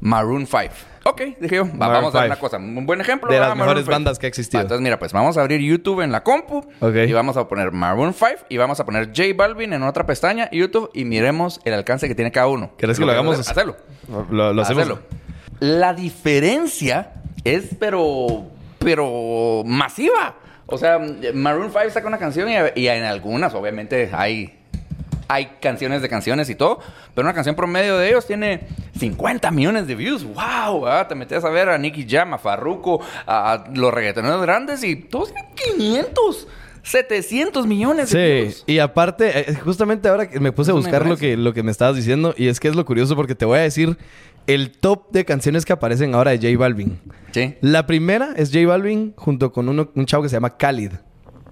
Maroon 0.00 0.46
5. 0.46 0.74
Ok, 1.08 1.22
dije 1.40 1.56
yo, 1.56 1.66
va, 1.80 1.86
vamos 1.86 2.12
a 2.16 2.22
ver 2.22 2.32
5. 2.32 2.34
una 2.34 2.36
cosa. 2.36 2.56
Un 2.56 2.84
buen 2.84 3.00
ejemplo. 3.00 3.30
De 3.30 3.38
las 3.38 3.50
Maroon 3.50 3.58
mejores 3.60 3.84
5. 3.84 3.92
bandas 3.92 4.18
que 4.18 4.26
ha 4.26 4.28
existido. 4.28 4.58
Va, 4.58 4.62
entonces, 4.62 4.82
mira, 4.82 4.98
pues 4.98 5.12
vamos 5.12 5.38
a 5.38 5.40
abrir 5.42 5.60
YouTube 5.60 6.00
en 6.00 6.10
la 6.10 6.24
compu. 6.24 6.58
Ok. 6.80 6.94
Y 7.06 7.12
vamos 7.12 7.36
a 7.36 7.46
poner 7.46 7.70
Maroon 7.70 8.12
5 8.12 8.46
y 8.48 8.56
vamos 8.56 8.80
a 8.80 8.84
poner 8.84 9.06
J 9.16 9.22
Balvin 9.36 9.72
en 9.72 9.84
otra 9.84 10.04
pestaña, 10.04 10.50
YouTube, 10.50 10.90
y 10.94 11.04
miremos 11.04 11.60
el 11.64 11.74
alcance 11.74 12.08
que 12.08 12.16
tiene 12.16 12.32
cada 12.32 12.48
uno. 12.48 12.72
¿Querés 12.76 12.98
que 12.98 13.04
lo 13.04 13.12
hagamos? 13.12 13.38
hacer? 13.38 13.52
Hacerlo. 13.52 13.76
Lo, 14.30 14.52
lo 14.52 14.62
hacemos. 14.62 14.82
Hacerlo. 14.82 15.02
La 15.60 15.94
diferencia 15.94 17.12
es, 17.44 17.68
pero, 17.78 18.44
pero 18.80 19.62
masiva. 19.64 20.34
O 20.66 20.76
sea, 20.76 20.98
Maroon 21.32 21.70
5 21.70 21.90
saca 21.90 22.08
una 22.08 22.18
canción 22.18 22.48
y, 22.48 22.54
y 22.80 22.88
en 22.88 23.04
algunas, 23.04 23.54
obviamente, 23.54 24.10
hay, 24.12 24.58
hay 25.28 25.46
canciones 25.60 26.02
de 26.02 26.08
canciones 26.08 26.48
y 26.50 26.54
todo. 26.54 26.78
Pero 27.14 27.26
una 27.26 27.34
canción 27.34 27.54
promedio 27.56 27.96
de 27.98 28.08
ellos 28.08 28.26
tiene 28.26 28.66
50 28.98 29.50
millones 29.50 29.86
de 29.86 29.94
views. 29.94 30.24
¡Wow! 30.24 30.82
¿verdad? 30.82 31.08
Te 31.08 31.14
metes 31.14 31.44
a 31.44 31.50
ver 31.50 31.68
a 31.68 31.78
Nicky 31.78 32.06
Jam, 32.08 32.34
a 32.34 32.38
Farruko, 32.38 33.00
a 33.26 33.64
los 33.74 33.92
reggaetoneros 33.92 34.40
grandes 34.42 34.84
y 34.84 34.96
todos 34.96 35.32
tienen 35.32 35.50
500, 35.76 36.46
700 36.82 37.66
millones 37.66 38.10
de 38.10 38.38
Sí, 38.38 38.42
views. 38.44 38.64
y 38.66 38.78
aparte, 38.78 39.50
eh, 39.50 39.54
justamente 39.56 40.08
ahora 40.08 40.28
que 40.28 40.38
me 40.40 40.52
puse 40.52 40.70
a 40.70 40.74
buscar 40.74 41.06
lo 41.06 41.16
que, 41.16 41.36
lo 41.36 41.52
que 41.52 41.62
me 41.62 41.70
estabas 41.72 41.96
diciendo, 41.96 42.34
y 42.36 42.48
es 42.48 42.60
que 42.60 42.68
es 42.68 42.76
lo 42.76 42.84
curioso 42.84 43.16
porque 43.16 43.34
te 43.34 43.44
voy 43.44 43.58
a 43.58 43.62
decir 43.62 43.96
el 44.46 44.70
top 44.70 45.10
de 45.10 45.24
canciones 45.24 45.64
que 45.64 45.72
aparecen 45.72 46.14
ahora 46.14 46.30
de 46.30 46.36
J 46.38 46.56
Balvin. 46.58 47.00
Sí. 47.32 47.56
La 47.60 47.86
primera 47.86 48.32
es 48.36 48.52
J 48.52 48.64
Balvin 48.68 49.12
junto 49.16 49.50
con 49.52 49.68
uno- 49.68 49.90
un 49.94 50.06
chavo 50.06 50.22
que 50.22 50.28
se 50.28 50.36
llama 50.36 50.56
Khalid. 50.56 50.92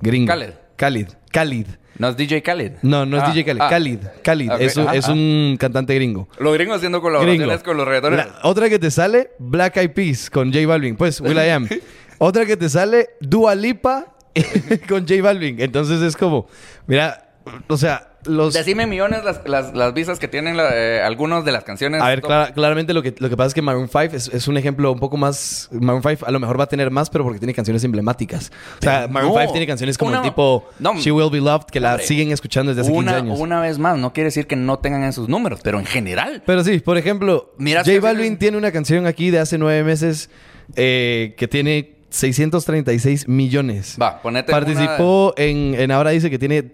Gringo. 0.01 0.29
Khaled. 0.29 0.55
Khalid. 0.77 1.09
Khalid. 1.33 1.67
No 1.99 2.09
es 2.09 2.17
DJ 2.17 2.43
Khaled. 2.43 2.73
No, 2.83 3.07
no 3.07 3.17
es 3.19 3.23
Ah, 3.23 3.31
DJ 3.33 3.45
Khalid. 3.45 3.61
ah. 3.63 3.69
Khalid. 3.71 3.99
Khalid. 4.23 4.51
Es 4.59 4.77
ajá, 4.79 4.95
es 4.95 5.05
ajá. 5.05 5.13
un 5.13 5.57
cantante 5.59 5.95
gringo. 5.95 6.29
Los 6.39 6.53
gringos 6.55 6.77
haciendo 6.77 7.01
colaboraciones 7.01 7.47
Gringo. 7.49 7.63
con 7.65 7.77
los 7.77 7.87
reggaetoneros. 7.87 8.27
La- 8.27 8.49
otra 8.49 8.69
que 8.69 8.79
te 8.79 8.91
sale, 8.91 9.31
Black 9.39 9.77
Eyed 9.77 9.91
Peas 9.93 10.29
con 10.31 10.53
J 10.53 10.67
Balvin. 10.67 10.97
Pues, 10.97 11.21
Will 11.21 11.37
I 11.37 11.51
Am. 11.51 11.69
otra 12.19 12.47
que 12.47 12.57
te 12.57 12.69
sale, 12.69 13.11
Dua 13.21 13.55
Lipa 13.55 14.07
con 14.89 15.07
J 15.07 15.23
Balvin. 15.23 15.61
Entonces 15.61 16.03
es 16.03 16.17
como, 16.17 16.49
mira, 16.87 17.35
o 17.69 17.77
sea, 17.77 18.09
los... 18.27 18.55
Decime 18.55 18.87
millones 18.87 19.25
las, 19.25 19.41
las, 19.47 19.75
las 19.75 19.95
visas 19.95 20.19
que 20.19 20.29
tienen 20.29 20.57
la- 20.57 20.71
eh, 20.75 21.03
algunos 21.03 21.45
de 21.45 21.53
las 21.53 21.65
canciones. 21.65 22.01
A 22.03 22.09
ver, 22.09 22.23
clara- 22.23 22.53
claramente 22.53 22.93
lo 22.95 23.03
que, 23.03 23.15
lo 23.19 23.29
que 23.29 23.37
pasa 23.37 23.49
es 23.49 23.55
que 23.55 23.63
Maroon 23.63 23.89
5 23.89 24.17
es, 24.17 24.29
es 24.29 24.49
un 24.49 24.57
ejemplo 24.57 24.93
un 24.93 24.99
poco 24.99 25.17
más... 25.17 25.69
Maroon 25.73 26.03
5 26.03 26.27
a 26.27 26.31
lo 26.31 26.41
mejor 26.41 26.59
va 26.59 26.65
a 26.65 26.69
tener 26.69 26.91
más, 26.91 27.11
pero 27.11 27.25
porque 27.25 27.39
tiene 27.39 27.55
canciones 27.55 27.83
emblemáticas. 27.85 28.51
O 28.81 28.83
sea, 28.83 29.07
Maroon 29.09 29.35
no. 29.35 29.41
5 29.41 29.53
tiene 29.53 29.67
canciones 29.67 29.97
como 29.99 30.11
Una- 30.11 30.19
el 30.21 30.25
tipo 30.25 30.69
no. 30.79 30.97
She 30.99 31.11
Will 31.13 31.31
Be 31.31 31.41
Loved, 31.41 31.67
que 31.67 31.81
la 31.81 31.99
siguen 31.99 32.31
escuchando 32.33 32.75
desde 32.75 32.83
hace 32.83 32.91
15 32.93 33.09
una, 33.09 33.17
años. 33.19 33.39
una 33.41 33.61
vez 33.61 33.79
más, 33.79 33.99
no 33.99 34.13
quiere 34.13 34.27
decir 34.27 34.47
que 34.47 34.57
no 34.57 34.79
tengan 34.79 35.05
esos 35.05 35.29
números, 35.29 35.61
pero 35.63 35.79
en 35.79 35.87
general. 35.87 36.43
Pero 36.47 36.65
sí, 36.65 36.79
por 36.81 36.99
ejemplo, 36.99 37.53
Mira, 37.59 37.83
J 37.85 38.01
Balvin 38.01 38.39
tiene 38.39 38.57
una 38.57 38.73
canción 38.73 39.07
aquí 39.07 39.31
de 39.31 39.39
hace 39.41 39.59
nueve 39.59 39.85
meses 39.85 40.31
eh, 40.77 41.35
que 41.37 41.47
tiene 41.49 41.95
636 42.11 43.29
millones. 43.29 43.97
Va, 44.01 44.21
ponete 44.23 44.51
Participó 44.53 45.35
en, 45.37 45.75
en 45.75 45.91
ahora 45.91 46.11
dice 46.11 46.31
que 46.31 46.39
tiene 46.39 46.73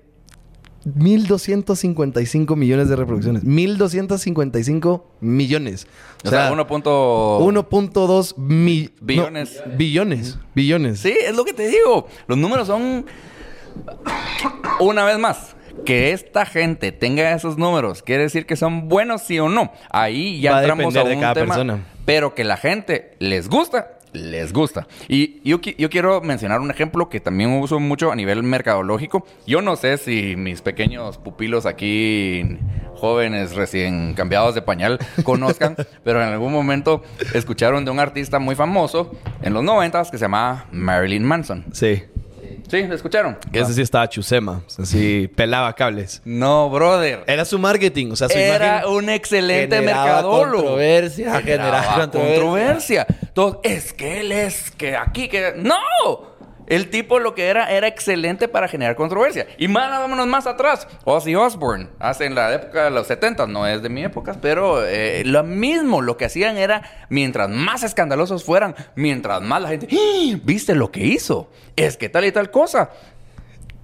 1255 0.85 2.57
millones 2.57 2.89
de 2.89 2.97
reproducciones. 2.97 3.45
1255 3.45 5.07
millones. 5.21 5.87
O 6.25 6.29
sea, 6.31 6.51
1. 6.53 6.67
1.2 6.67 8.35
mi- 8.39 8.85
no, 8.85 9.07
Billones. 9.07 9.63
billones. 9.77 10.39
Billones. 10.55 11.01
Sí, 11.01 11.15
es 11.27 11.35
lo 11.37 11.45
que 11.45 11.53
te 11.53 11.69
digo. 11.69 12.07
Los 12.27 12.39
números 12.39 12.67
son. 12.69 13.07
Una 14.81 15.05
vez 15.05 15.19
más. 15.19 15.57
Que 15.85 16.13
esta 16.13 16.45
gente 16.45 16.93
tenga 16.93 17.33
esos 17.33 17.57
números 17.57 18.03
quiere 18.03 18.25
decir 18.25 18.45
que 18.45 18.57
son 18.57 18.89
buenos 18.89 19.23
sí 19.23 19.39
o 19.39 19.49
no. 19.49 19.73
Ahí 19.89 20.41
ya 20.41 20.51
Va 20.53 20.59
a 20.59 20.61
entramos 20.63 20.95
a 20.97 21.05
de 21.05 21.15
un 21.15 21.21
cada 21.21 21.35
tema. 21.35 21.47
persona. 21.47 21.87
Pero 22.05 22.35
que 22.35 22.45
la 22.45 22.57
gente 22.59 23.15
les 23.19 23.49
gusta, 23.49 23.99
les 24.13 24.53
gusta. 24.53 24.87
Y 25.09 25.41
yo, 25.49 25.61
qui- 25.61 25.77
yo 25.77 25.89
quiero 25.91 26.21
mencionar 26.21 26.61
un 26.61 26.71
ejemplo 26.71 27.09
que 27.09 27.21
también 27.21 27.51
uso 27.61 27.79
mucho 27.81 28.11
a 28.13 28.17
nivel 28.17 28.43
mercadológico. 28.43 29.27
Yo 29.47 29.63
no 29.63 29.77
sé 29.77 29.97
si 29.99 30.35
mis 30.37 30.63
pequeños 30.63 31.19
pupilos 31.19 31.67
aquí, 31.67 32.59
jóvenes 32.97 33.55
recién 33.55 34.15
cambiados 34.15 34.55
de 34.55 34.63
pañal, 34.63 34.99
conozcan, 35.25 35.77
pero 36.05 36.23
en 36.23 36.29
algún 36.29 36.53
momento 36.53 37.03
escucharon 37.35 37.85
de 37.85 37.91
un 37.91 38.01
artista 38.01 38.39
muy 38.39 38.55
famoso 38.55 39.13
en 39.43 39.55
los 39.55 39.63
noventas 39.65 40.11
que 40.11 40.19
se 40.19 40.25
llamaba 40.25 40.67
Marilyn 40.73 41.25
Manson. 41.25 41.65
Sí. 41.73 42.03
¿Sí? 42.71 42.83
¿Lo 42.85 42.95
escucharon? 42.95 43.37
Ese 43.53 43.75
sí 43.75 43.83
estaba 43.83 44.09
chusema. 44.09 44.63
O 44.67 44.71
sea, 44.71 44.85
sí 44.85 45.29
pelaba 45.35 45.73
cables. 45.75 46.23
No, 46.25 46.71
brother. 46.71 47.25
Era 47.27 47.45
su 47.45 47.59
marketing. 47.59 48.13
O 48.13 48.17
sea, 48.17 48.29
su 48.29 48.39
Era 48.39 48.87
un 48.89 49.09
excelente 49.11 49.77
generaba 49.77 50.05
mercadólogo. 50.07 50.57
controversia, 50.59 51.41
generaba 51.43 51.95
controversia. 51.97 52.37
controversia. 52.37 53.07
Entonces, 53.23 53.61
es 53.87 53.93
que 53.93 54.21
él 54.21 54.33
es 54.33 54.71
que 54.71 54.97
aquí, 54.97 55.29
que... 55.29 55.55
¡No! 55.57 56.30
El 56.71 56.89
tipo 56.89 57.19
lo 57.19 57.35
que 57.35 57.49
era 57.49 57.71
era 57.71 57.87
excelente 57.89 58.49
para 58.49 58.69
generar 58.69 58.97
controversia. 58.97 59.47
Y 59.59 59.69
más, 59.69 59.91
vámonos 59.91 60.27
más 60.27 60.47
atrás. 60.47 60.89
Ozzy 61.05 61.35
Osbourne, 61.35 61.89
hace 61.99 62.25
en 62.25 62.35
la 62.35 62.55
época 62.55 62.85
de 62.85 62.91
los 62.91 63.07
70, 63.09 63.47
no 63.49 63.67
es 63.67 63.83
de 63.83 63.89
mi 63.91 64.03
época, 64.05 64.37
pero 64.41 64.87
eh, 64.87 65.23
lo 65.27 65.43
mismo, 65.45 66.01
lo 66.01 66.17
que 66.17 66.25
hacían 66.25 66.57
era, 66.57 67.07
mientras 67.11 67.51
más 67.51 67.83
escandalosos 67.83 68.45
fueran, 68.45 68.75
mientras 68.95 69.43
más 69.43 69.61
la 69.61 69.69
gente, 69.69 69.89
¡Ah! 69.93 70.39
¿viste 70.45 70.75
lo 70.75 70.91
que 70.91 71.05
hizo? 71.05 71.51
Es 71.77 71.97
que 71.99 72.09
tal 72.09 72.25
y 72.25 72.33
tal 72.33 72.51
cosa. 72.51 72.91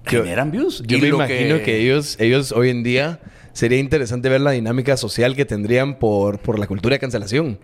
Yo- 0.09 0.23
Generan 0.23 0.51
views. 0.51 0.81
Yo 0.87 0.97
Y 0.97 1.01
me 1.01 1.07
imagino 1.09 1.61
que... 1.61 1.81
ellos, 1.81 2.15
ellos 2.19 2.51
hoy 2.53 2.69
en 2.69 2.81
día 2.83 3.19
sería 3.51 3.79
interesante 3.79 4.29
ver 4.29 4.39
la 4.41 4.51
dinámica 4.51 4.95
social 4.95 5.35
que 5.35 5.43
tendrían 5.43 5.99
por, 5.99 6.39
por 6.39 6.57
la 6.57 6.67
cultura 6.67 6.93
de 6.95 6.99
cancelación. 6.99 7.59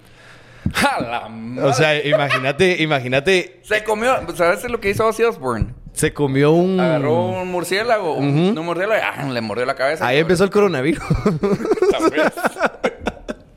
¡Ja, 0.73 0.99
la 1.01 1.29
madre! 1.29 1.69
O 1.69 1.73
sea, 1.73 2.05
imagínate, 2.05 2.81
imagínate, 2.81 3.59
Se 3.63 3.83
comió, 3.83 4.15
¿sabes 4.35 4.63
lo 4.69 4.79
que 4.79 4.89
hizo 4.89 5.05
Ozzy 5.05 5.23
Osbourne? 5.23 5.73
se 5.93 6.11
comió 6.11 6.51
un... 6.51 6.79
Agarró 6.79 7.25
un 7.25 7.51
murciélago, 7.51 8.15
un, 8.15 8.57
un 8.57 8.65
murciélago 8.65 8.99
y 8.99 9.03
¡ah! 9.03 9.31
le 9.31 9.41
mordió 9.41 9.65
la 9.65 9.75
cabeza. 9.75 10.05
Ahí 10.05 10.17
empezó 10.17 10.43
el 10.43 10.49
coronavirus. 10.49 11.03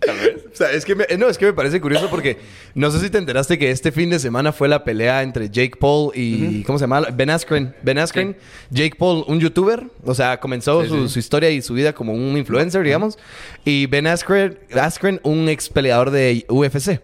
Tal 0.07 0.17
vez. 0.19 0.45
O 0.53 0.57
sea, 0.57 0.71
es 0.73 0.85
que 0.85 0.95
me, 0.95 1.05
no, 1.19 1.29
es 1.29 1.37
que 1.37 1.47
me 1.47 1.53
parece 1.53 1.81
curioso 1.81 2.09
porque 2.09 2.39
no 2.75 2.91
sé 2.91 3.01
si 3.01 3.11
te 3.11 3.19
enteraste 3.19 3.59
que 3.59 3.71
este 3.71 3.93
fin 3.93 4.09
de 4.11 4.19
semana 4.19 4.53
fue 4.53 4.69
la 4.69 4.85
pelea 4.85 5.23
entre 5.23 5.51
Jake 5.51 5.75
Paul 5.79 6.13
y 6.15 6.63
¿cómo 6.63 6.79
se 6.79 6.85
llama? 6.85 7.03
Ben 7.13 7.29
Askren. 7.31 7.75
Ben 7.83 7.99
Askren, 7.99 8.37
Jake 8.71 8.95
Paul, 8.99 9.25
un 9.29 9.41
youtuber, 9.41 9.85
o 10.05 10.15
sea, 10.15 10.39
comenzó 10.41 10.83
Sí, 10.83 10.89
su, 10.89 11.09
sí. 11.09 11.15
su 11.15 11.19
historia 11.19 11.51
y 11.51 11.61
su 11.63 11.75
vida 11.75 11.93
como 11.93 12.13
un 12.15 12.37
influencer, 12.37 12.83
digamos, 12.83 13.19
y 13.65 13.87
Ben 13.87 14.07
Askren, 14.07 14.59
Askren, 14.73 15.21
un 15.25 15.49
ex 15.49 15.69
peleador 15.69 16.11
de 16.11 16.45
UFC. 16.49 17.01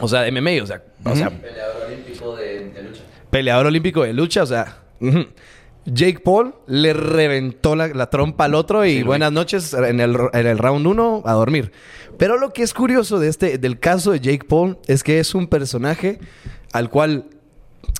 O 0.00 0.08
sea, 0.08 0.22
de 0.22 0.30
MMA, 0.32 0.62
o 0.62 0.66
sea, 0.66 0.82
o 1.04 1.14
sea, 1.16 1.30
Peleador 1.30 1.86
olímpico 1.86 2.36
de, 2.36 2.68
de 2.70 2.82
lucha. 2.82 3.00
peleador 3.30 3.66
olímpico 3.66 4.02
de 4.02 4.12
lucha, 4.12 4.42
o 4.42 4.46
sea. 4.46 4.78
Jake 5.92 6.20
Paul 6.20 6.54
le 6.66 6.92
reventó 6.92 7.74
la, 7.74 7.88
la 7.88 8.10
trompa 8.10 8.44
al 8.44 8.54
otro 8.54 8.84
y 8.84 8.98
Sí, 8.98 9.02
buenas 9.02 9.32
noches 9.32 9.72
en 9.74 10.00
el, 10.00 10.16
en 10.32 10.46
el 10.46 10.58
round 10.58 10.86
1 10.86 11.22
a 11.24 11.32
dormir. 11.32 11.72
Pero 12.18 12.36
lo 12.38 12.52
que 12.52 12.62
es 12.62 12.74
curioso 12.74 13.18
de 13.18 13.28
este, 13.28 13.58
del 13.58 13.78
caso 13.78 14.12
de 14.12 14.20
Jake 14.20 14.44
Paul 14.46 14.78
es 14.86 15.02
que 15.02 15.18
es 15.18 15.34
un 15.34 15.46
personaje 15.46 16.18
al 16.72 16.90
cual, 16.90 17.26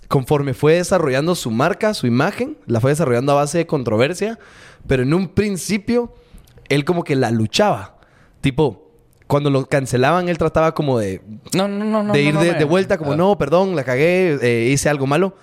conforme 0.09 0.55
fue 0.55 0.74
desarrollando 0.74 1.35
su 1.35 1.51
marca, 1.51 1.94
su 1.94 2.07
imagen, 2.07 2.59
la 2.66 2.81
fue 2.81 2.90
desarrollando 2.90 3.33
a 3.33 3.37
base 3.37 3.59
de 3.59 3.66
controversia, 3.66 4.38
pero 4.87 5.03
en 5.03 5.14
un 5.14 5.29
principio 5.29 6.12
él 6.68 6.85
como 6.85 7.05
que 7.05 7.16
la 7.16 7.31
luchaba. 7.31 7.96
Tipo, 8.40 8.90
cuando 9.27 9.51
lo 9.51 9.66
cancelaban, 9.66 10.29
él 10.29 10.38
trataba 10.38 10.74
como 10.74 10.98
de 10.98 11.22
No, 11.55 11.68
no, 11.68 11.85
no, 11.85 12.03
no. 12.03 12.12
de 12.12 12.22
ir 12.22 12.37
de, 12.37 12.55
de 12.55 12.64
vuelta 12.64 12.98
como 12.98 13.14
no, 13.16 13.38
perdón, 13.38 13.77
la 13.77 13.85
cagué, 13.85 14.38
eh, 14.42 14.70
hice 14.70 14.88
algo 14.88 15.07
malo. 15.07 15.37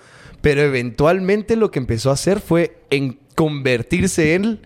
Pero 0.46 0.62
eventualmente 0.62 1.56
lo 1.56 1.72
que 1.72 1.80
empezó 1.80 2.10
a 2.10 2.12
hacer 2.12 2.38
fue 2.40 2.78
en 2.90 3.18
convertirse 3.34 4.36
él 4.36 4.60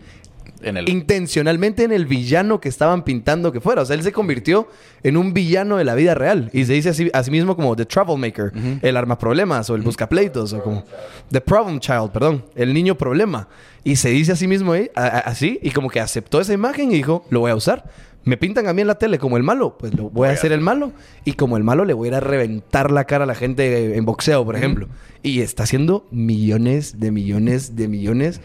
En 0.62 0.76
el... 0.76 0.86
intencionalmente 0.90 1.84
en 1.84 1.92
el 1.92 2.04
villano 2.04 2.60
que 2.60 2.68
estaban 2.68 3.02
pintando 3.02 3.50
que 3.50 3.62
fuera. 3.62 3.80
O 3.80 3.86
sea, 3.86 3.96
él 3.96 4.02
se 4.02 4.12
convirtió 4.12 4.68
en 5.02 5.16
un 5.16 5.32
villano 5.32 5.78
de 5.78 5.84
la 5.84 5.94
vida 5.94 6.14
real. 6.14 6.50
Y 6.52 6.66
se 6.66 6.74
dice 6.74 6.90
así, 6.90 7.10
a 7.14 7.22
sí 7.22 7.30
mismo 7.30 7.56
como 7.56 7.74
The 7.76 7.86
Troublemaker, 7.86 8.52
el 8.82 8.94
arma 8.96 9.16
problemas 9.18 9.70
o 9.70 9.74
el 9.74 9.80
buscapleitos 9.80 10.52
o 10.52 10.62
como 10.62 10.84
The 11.30 11.40
Problem 11.40 11.80
Child, 11.80 12.10
perdón, 12.10 12.44
el 12.56 12.74
niño 12.74 12.94
problema. 12.96 13.48
Y 13.82 13.96
se 13.96 14.10
dice 14.10 14.32
a 14.32 14.36
sí 14.36 14.46
mismo 14.46 14.74
eh, 14.74 14.90
a- 14.94 15.06
a- 15.06 15.18
así 15.20 15.58
y 15.62 15.70
como 15.70 15.88
que 15.88 15.98
aceptó 16.00 16.42
esa 16.42 16.52
imagen 16.52 16.90
y 16.92 16.96
dijo, 16.96 17.24
lo 17.30 17.40
voy 17.40 17.52
a 17.52 17.56
usar. 17.56 17.84
Me 18.24 18.36
pintan 18.36 18.66
a 18.68 18.72
mí 18.74 18.82
en 18.82 18.86
la 18.86 18.96
tele 18.96 19.18
como 19.18 19.36
el 19.38 19.42
malo, 19.42 19.78
pues 19.78 19.94
lo 19.94 20.10
voy 20.10 20.28
a 20.28 20.32
hacer 20.32 20.52
el 20.52 20.60
malo. 20.60 20.92
Y 21.24 21.32
como 21.32 21.56
el 21.56 21.64
malo 21.64 21.84
le 21.84 21.94
voy 21.94 22.08
a 22.08 22.10
ir 22.10 22.14
a 22.16 22.20
reventar 22.20 22.90
la 22.90 23.04
cara 23.04 23.24
a 23.24 23.26
la 23.26 23.34
gente 23.34 23.96
en 23.96 24.04
boxeo, 24.04 24.44
por 24.44 24.56
ejemplo. 24.56 24.88
Y 25.22 25.40
está 25.40 25.62
haciendo 25.62 26.06
millones 26.10 27.00
de 27.00 27.10
millones 27.12 27.76
de 27.76 27.88
millones 27.88 28.40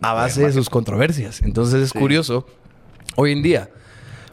a 0.00 0.14
base 0.14 0.46
de 0.46 0.52
sus 0.52 0.70
controversias. 0.70 1.42
Entonces 1.42 1.82
es 1.82 1.92
curioso. 1.92 2.46
Hoy 3.16 3.32
en 3.32 3.42
día, 3.42 3.68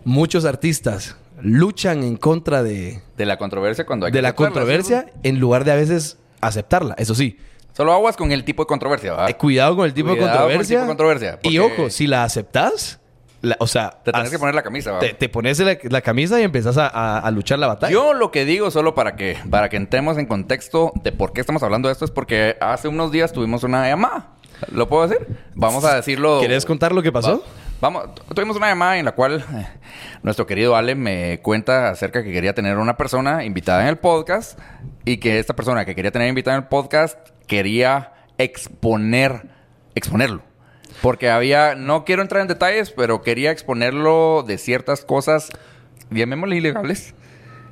muchos 0.05 0.45
artistas 0.45 1.17
luchan 1.41 2.03
en 2.03 2.15
contra 2.15 2.63
de, 2.63 3.01
De 3.17 3.25
la 3.25 3.38
controversia 3.38 3.86
cuando 3.86 4.05
hay 4.05 4.12
de 4.13 4.19
que 4.19 4.21
la 4.21 4.29
aceptarla, 4.29 4.49
controversia 4.53 5.05
¿sí? 5.13 5.19
en 5.23 5.39
lugar 5.39 5.65
de 5.65 5.71
a 5.71 5.75
veces 5.75 6.17
aceptarla. 6.41 6.95
Eso 6.97 7.15
sí, 7.15 7.38
Solo 7.73 7.91
aguas 7.91 8.15
con 8.15 8.31
el 8.31 8.45
tipo 8.45 8.63
de 8.63 8.67
controversia, 8.67 9.12
¿verdad? 9.12 9.29
eh, 9.29 9.36
cuidado 9.36 9.75
con 9.75 9.86
el 9.86 9.93
tipo 9.93 10.12
de 10.12 10.15
Cuidado 10.15 10.43
con 10.43 10.51
el 10.51 10.58
controversia. 10.58 10.75
tipo 10.77 10.81
de 10.81 10.88
controversia, 10.88 11.39
Y 11.43 11.58
ojo, 11.60 11.89
si 11.89 12.08
la 12.08 12.23
aceptas, 12.23 13.01
la- 13.45 13.58
o 13.60 13.67
sea, 13.67 13.91
Te 14.03 14.12
haz- 14.12 14.29
que 14.29 14.39
poner 14.39 14.55
la 14.55 14.63
camisa, 14.63 14.99
te, 14.99 15.13
te 15.13 15.29
pones 15.29 15.60
la, 15.60 15.77
la 15.84 16.01
camisa 16.01 16.39
y 16.39 16.43
empezás 16.43 16.77
a, 16.77 16.88
a- 16.88 17.19
a 17.19 17.31
luchar 17.31 17.60
la 17.60 17.67
batalla. 17.67 17.93
Yo 17.93 18.13
lo 18.13 18.31
que 18.31 18.45
digo, 18.45 18.71
solo 18.71 18.93
para 18.95 19.15
que, 19.15 19.38
para 19.49 19.69
que 19.69 19.77
entremos 19.77 20.17
en 20.17 20.25
contexto 20.25 20.91
de 21.03 21.12
por 21.12 21.31
qué 21.34 21.41
estamos 21.41 21.63
hablando 21.63 21.88
de 21.88 21.93
esto, 21.93 22.05
es 22.05 22.12
porque 22.12 22.58
hace 22.60 22.88
unos 22.88 23.12
días 23.12 23.31
tuvimos 23.31 23.63
una 23.63 23.88
llamada. 23.88 24.31
¿Lo 24.71 24.88
puedo 24.88 25.08
decir? 25.08 25.27
Vamos 25.53 25.84
a 25.86 25.95
decirlo. 25.95 26.39
¿Querés 26.41 26.65
contar 26.65 26.91
lo 26.93 27.01
que 27.03 27.12
pasó? 27.12 27.39
Va- 27.39 27.43
Vamos, 27.81 28.15
tu- 28.15 28.34
tuvimos 28.34 28.55
una 28.55 28.67
llamada 28.69 28.97
en 28.97 29.03
la 29.03 29.12
cual 29.12 29.43
eh, 29.53 29.67
nuestro 30.23 30.47
querido 30.47 30.77
Ale 30.77 30.95
me 30.95 31.39
cuenta 31.41 31.89
acerca 31.89 32.23
que 32.23 32.31
quería 32.31 32.55
tener 32.55 32.77
una 32.77 32.95
persona 32.95 33.43
invitada 33.43 33.81
en 33.81 33.89
el 33.89 33.97
podcast 33.97 34.58
y 35.03 35.17
que 35.17 35.39
esta 35.39 35.55
persona 35.58 35.84
que 35.86 35.93
quería 35.93 36.10
tener 36.12 36.29
invitada 36.29 36.55
en 36.55 36.63
el 36.63 36.69
podcast 36.69 37.19
quería 37.47 38.13
exponer, 38.38 39.47
exponerlo. 39.93 40.41
Porque 41.01 41.29
había, 41.29 41.75
no 41.75 42.05
quiero 42.05 42.21
entrar 42.21 42.41
en 42.41 42.47
detalles, 42.47 42.91
pero 42.91 43.21
quería 43.21 43.51
exponerlo 43.51 44.43
de 44.45 44.58
ciertas 44.58 45.05
cosas, 45.05 45.49
llamémosle 46.10 46.55
ilegales. 46.58 47.13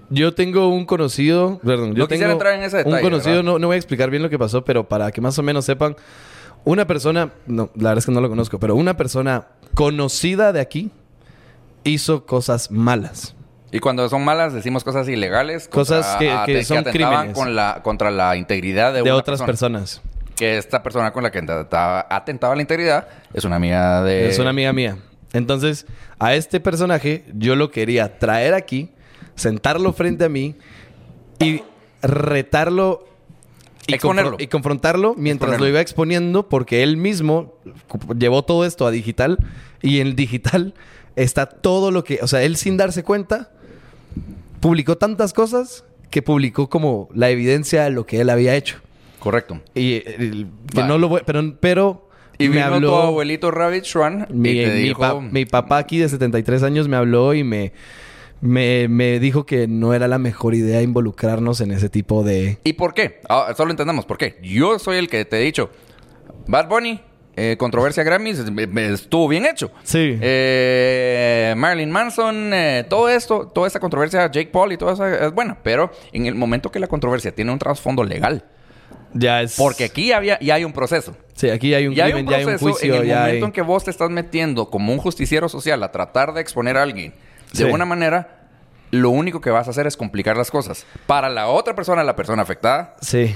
Yo 0.09 0.33
tengo 0.33 0.67
un 0.67 0.86
conocido, 0.86 1.59
perdón, 1.63 1.95
yo 1.95 2.03
No 2.03 2.07
tengo 2.07 2.25
entrar 2.25 2.53
en 2.55 2.63
ese 2.63 2.77
detalle, 2.77 2.95
un 2.97 3.01
conocido, 3.01 3.41
no, 3.41 3.57
no 3.57 3.67
voy 3.67 3.75
a 3.75 3.77
explicar 3.77 4.09
bien 4.09 4.21
lo 4.21 4.29
que 4.29 4.38
pasó, 4.38 4.63
pero 4.63 4.88
para 4.88 5.12
que 5.12 5.21
más 5.21 5.39
o 5.39 5.43
menos 5.43 5.65
sepan, 5.65 5.95
una 6.65 6.86
persona, 6.86 7.31
no, 7.47 7.69
la 7.75 7.89
verdad 7.89 7.97
es 7.99 8.05
que 8.05 8.12
no 8.12 8.21
lo 8.21 8.29
conozco, 8.29 8.59
pero 8.59 8.75
una 8.75 8.95
persona 8.95 9.47
conocida 9.73 10.53
de 10.53 10.59
aquí 10.62 10.91
hizo 11.83 12.25
cosas 12.25 12.69
malas. 12.69 13.36
Y 13.71 13.79
cuando 13.79 14.07
son 14.07 14.23
malas, 14.23 14.53
decimos 14.53 14.83
cosas 14.83 15.07
ilegales. 15.07 15.67
Cosas 15.67 16.05
contra- 16.05 16.19
que- 16.19 16.31
a- 16.31 16.45
que 16.45 16.63
son 16.63 16.77
atentaban 16.79 17.15
crímenes. 17.17 17.36
Con 17.38 17.55
la, 17.55 17.79
contra 17.81 18.12
la 18.12 18.36
integridad 18.38 18.91
de, 18.93 18.97
De, 19.01 19.03
una 19.03 19.15
otras 19.15 19.41
persona. 19.41 19.79
personas. 19.79 20.01
Que 20.36 20.58
esta 20.58 20.82
persona 20.82 21.12
con 21.13 21.24
la 21.24 21.32
que 21.32 21.39
atentaba, 21.39 22.08
atentaba 22.10 22.56
la 22.56 22.62
integridad 22.62 23.08
es 23.34 23.46
una 23.46 23.58
amiga 23.58 24.04
de... 24.04 24.30
Es 24.30 24.39
una 24.39 24.50
amiga 24.50 24.74
mía. 24.74 24.98
Entonces, 25.34 25.86
a 26.19 26.36
este 26.36 26.60
personaje 26.60 27.26
yo 27.36 27.56
lo 27.56 27.72
quería 27.72 28.19
traer 28.19 28.54
aquí, 28.54 28.91
sentarlo 29.36 29.93
frente 29.93 30.26
a 30.26 30.30
mí 30.30 30.56
y 31.39 31.63
retarlo 32.02 33.08
y, 33.88 33.96
y 33.96 34.48
confrontarlo 34.48 35.15
mientras 35.17 35.50
Exponerlo. 35.50 35.65
lo 35.65 35.69
iba 35.69 35.82
exponiendo 35.82 36.50
porque 36.50 36.84
él 36.84 36.98
mismo 36.98 37.56
llevó 38.17 38.43
todo 38.43 38.65
esto 38.65 38.86
a 38.86 38.91
digital 38.91 39.38
y 39.82 40.00
en 40.00 40.15
digital 40.15 40.74
está 41.15 41.48
todo 41.48 41.91
lo 41.91 42.04
que, 42.04 42.19
o 42.22 42.28
sea, 42.28 42.43
él 42.43 42.56
sin 42.56 42.78
darse 42.78 43.04
cuenta 43.04 43.52
publicó 44.60 44.98
tantas 44.98 45.34
cosas 45.34 45.84
que 46.10 46.22
publicó 46.22 46.69
como 46.69 47.10
la 47.13 47.30
evidencia 47.30 47.84
de 47.84 47.89
lo 47.89 48.06
que 48.06 48.22
él 48.22 48.30
había 48.30 48.56
hecho. 48.56 48.78
Correcto. 49.23 49.62
Y 49.73 49.93
eh, 49.93 50.15
el- 50.19 50.47
que 50.73 50.83
no 50.83 50.97
lo 50.97 51.07
voy, 51.07 51.21
pero 51.25 51.41
pero 51.59 52.09
Y 52.38 52.49
me 52.49 52.55
vino 52.57 52.65
habló 52.75 52.89
tu 52.89 52.95
abuelito 52.95 53.49
Rabbit 53.51 53.86
Schwan 53.86 54.27
mi, 54.31 54.49
y 54.49 54.65
te 54.65 54.73
mi 54.73 54.79
dijo... 54.81 54.99
pa- 54.99 55.19
mi 55.21 55.45
papá 55.45 55.77
aquí 55.77 55.97
de 55.97 56.09
73 56.09 56.62
años 56.63 56.88
me 56.89 56.97
habló 56.97 57.33
y 57.33 57.43
me, 57.43 57.71
me, 58.41 58.88
me 58.89 59.19
dijo 59.19 59.45
que 59.45 59.67
no 59.67 59.93
era 59.93 60.07
la 60.09 60.17
mejor 60.17 60.53
idea 60.55 60.81
involucrarnos 60.81 61.62
en 61.62 61.71
ese 61.71 61.88
tipo 61.89 62.23
de... 62.23 62.57
¿Y 62.65 62.73
por 62.73 62.93
qué? 62.93 63.21
Ah, 63.29 63.53
solo 63.55 63.71
entendamos 63.71 64.05
por 64.05 64.17
qué. 64.17 64.38
Yo 64.43 64.77
soy 64.79 64.97
el 64.97 65.07
que 65.07 65.23
te 65.23 65.38
he 65.38 65.41
dicho, 65.45 65.69
Bad 66.47 66.67
Bunny, 66.67 66.99
eh, 67.36 67.55
controversia 67.57 68.03
Grammys, 68.03 68.39
estuvo 68.77 69.27
bien 69.29 69.45
hecho. 69.45 69.71
Sí. 69.83 70.17
Eh, 70.21 71.53
Marilyn 71.57 71.89
Manson, 71.91 72.51
eh, 72.53 72.86
todo 72.89 73.09
esto, 73.09 73.47
toda 73.47 73.65
esta 73.67 73.79
controversia, 73.79 74.29
Jake 74.29 74.49
Paul 74.51 74.71
y 74.73 74.77
todo 74.77 74.91
eso 74.91 75.07
es 75.07 75.31
buena. 75.31 75.57
Pero 75.63 75.91
en 76.12 76.25
el 76.25 76.36
momento 76.36 76.69
que 76.71 76.79
la 76.79 76.88
controversia 76.88 77.33
tiene 77.33 77.51
un 77.51 77.59
trasfondo 77.59 78.03
legal, 78.03 78.43
Ya 79.13 79.41
es... 79.41 79.56
porque 79.56 79.86
aquí 79.86 80.12
había, 80.12 80.39
ya 80.39 80.56
hay 80.56 80.63
un 80.63 80.73
proceso. 80.73 81.15
Sí, 81.36 81.49
aquí 81.49 81.73
hay 81.73 81.88
un 81.88 81.95
Ya 81.95 82.06
hay 82.06 82.12
crimen, 82.13 82.26
un 82.28 82.32
ya 82.32 82.38
hay 82.38 82.43
un 82.43 82.49
proceso 82.52 82.65
juicio, 82.71 82.95
en 82.95 83.02
el 83.02 83.08
ya 83.08 83.19
momento 83.21 83.45
hay... 83.45 83.49
en 83.49 83.52
que 83.54 83.62
vos 83.62 83.84
te 83.84 83.91
estás 83.91 84.10
metiendo 84.10 84.69
como 84.69 84.91
un 84.93 84.99
justiciero 84.99 85.49
social 85.49 85.82
a 85.84 85.91
tratar 85.91 86.34
de 86.34 86.41
exponer 86.41 86.78
a 86.78 86.84
alguien 86.84 87.13
de 87.54 87.58
Sí. 87.58 87.63
una 87.63 87.86
manera, 87.86 88.47
lo 88.91 89.10
único 89.10 89.41
que 89.41 89.49
vas 89.49 89.67
a 89.67 89.71
hacer 89.71 89.88
es 89.88 89.97
complicar 89.97 90.38
las 90.38 90.52
cosas. 90.52 90.86
Para 91.08 91.30
la 91.30 91.47
otra 91.47 91.76
persona, 91.76 92.04
la 92.04 92.15
persona 92.15 92.41
afectada, 92.43 92.95
Sí. 93.02 93.36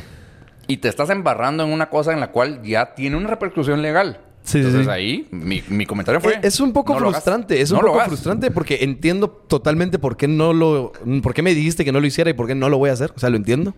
y 0.68 0.78
te 0.78 0.88
estás 0.90 1.10
embarrando 1.10 1.64
en 1.64 1.72
una 1.72 1.90
cosa 1.90 2.14
en 2.14 2.20
la 2.20 2.32
cual 2.32 2.62
ya 2.64 2.94
tiene 2.96 3.16
una 3.18 3.28
repercusión 3.30 3.82
legal. 3.82 4.20
Sí, 4.44 4.54
sí, 4.54 4.58
Entonces 4.60 4.86
sí. 4.86 4.90
ahí, 4.92 5.28
mi, 5.32 5.62
mi 5.68 5.86
comentario 5.86 6.22
fue... 6.22 6.40
Es 6.42 6.62
un 6.62 6.72
poco 6.72 6.94
no 6.94 7.00
frustrante, 7.00 7.60
es 7.60 7.70
un 7.72 7.80
No 7.80 7.88
poco 7.88 8.00
frustrante 8.06 8.50
porque 8.50 8.78
entiendo 8.82 9.30
totalmente 9.30 10.00
por 10.00 10.16
qué 10.16 10.30
no 10.30 10.54
lo, 10.54 10.94
por 11.22 11.34
qué 11.34 11.42
me 11.42 11.54
dijiste 11.54 11.84
que 11.84 11.92
no 11.92 12.00
lo 12.00 12.08
hiciera 12.08 12.30
y 12.30 12.34
por 12.34 12.48
qué 12.48 12.56
no 12.56 12.70
lo 12.70 12.78
voy 12.78 12.90
a 12.90 12.94
hacer, 12.94 13.12
o 13.14 13.20
sea, 13.20 13.30
lo 13.30 13.36
entiendo. 13.36 13.74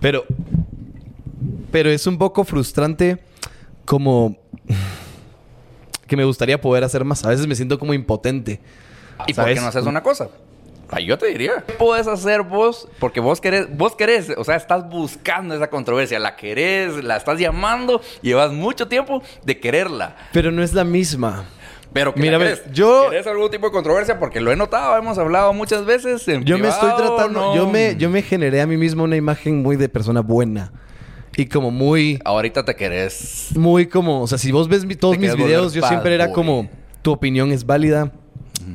Pero, 0.00 0.24
pero 1.72 1.90
es 1.90 2.06
un 2.06 2.18
poco 2.18 2.44
frustrante 2.44 3.18
como 3.84 4.36
que 6.06 6.16
me 6.16 6.24
gustaría 6.24 6.60
poder 6.60 6.84
hacer 6.84 7.04
más. 7.04 7.24
A 7.24 7.30
veces 7.30 7.46
me 7.46 7.54
siento 7.54 7.78
como 7.78 7.94
impotente. 7.94 8.60
¿Y 9.26 9.34
por 9.34 9.44
¿sabes? 9.44 9.54
qué 9.56 9.60
no 9.62 9.66
haces 9.68 9.84
una 9.86 10.02
cosa? 10.02 10.28
Ay, 10.90 11.06
yo 11.06 11.16
te 11.16 11.26
diría. 11.26 11.64
¿Qué 11.66 11.72
puedes 11.72 12.06
hacer 12.06 12.42
vos? 12.42 12.86
Porque 12.98 13.18
vos 13.20 13.40
querés, 13.40 13.74
vos 13.76 13.96
querés, 13.96 14.30
o 14.36 14.44
sea, 14.44 14.56
estás 14.56 14.86
buscando 14.90 15.54
esa 15.54 15.70
controversia, 15.70 16.18
la 16.18 16.36
querés, 16.36 17.02
la 17.02 17.16
estás 17.16 17.38
llamando, 17.38 18.02
llevas 18.20 18.52
mucho 18.52 18.88
tiempo 18.88 19.22
de 19.42 19.58
quererla. 19.58 20.16
Pero 20.32 20.50
no 20.52 20.62
es 20.62 20.74
la 20.74 20.84
misma. 20.84 21.46
Pero 21.94 22.12
que 22.14 22.20
Mira, 22.20 22.32
la 22.32 22.38
ve, 22.38 22.44
querés. 22.56 22.72
yo- 22.72 23.08
¿Querés 23.08 23.26
algún 23.26 23.50
tipo 23.50 23.66
de 23.66 23.72
controversia? 23.72 24.18
Porque 24.18 24.40
lo 24.40 24.52
he 24.52 24.56
notado, 24.56 24.96
hemos 24.98 25.16
hablado 25.16 25.52
muchas 25.54 25.84
veces 25.86 26.26
en 26.28 26.44
Yo 26.44 26.58
me 26.58 26.68
estoy 26.68 26.90
tratando, 26.96 27.40
no. 27.40 27.56
yo 27.56 27.68
me, 27.68 27.96
yo 27.96 28.10
me 28.10 28.20
generé 28.22 28.60
a 28.60 28.66
mí 28.66 28.76
mismo 28.76 29.04
una 29.04 29.16
imagen 29.16 29.62
muy 29.62 29.76
de 29.76 29.88
persona 29.88 30.20
buena 30.20 30.72
y 31.36 31.46
como 31.46 31.70
muy 31.70 32.18
Ahorita 32.24 32.64
te 32.64 32.74
querés... 32.76 33.48
muy 33.56 33.86
como, 33.86 34.22
o 34.22 34.26
sea, 34.26 34.38
si 34.38 34.52
vos 34.52 34.68
ves 34.68 34.84
mi- 34.84 34.94
todos 34.96 35.18
mis 35.18 35.34
videos, 35.36 35.72
yo 35.74 35.86
siempre 35.86 36.14
era 36.14 36.26
boy. 36.26 36.34
como, 36.34 36.70
tu 37.02 37.12
opinión 37.12 37.52
es 37.52 37.64
válida, 37.66 38.12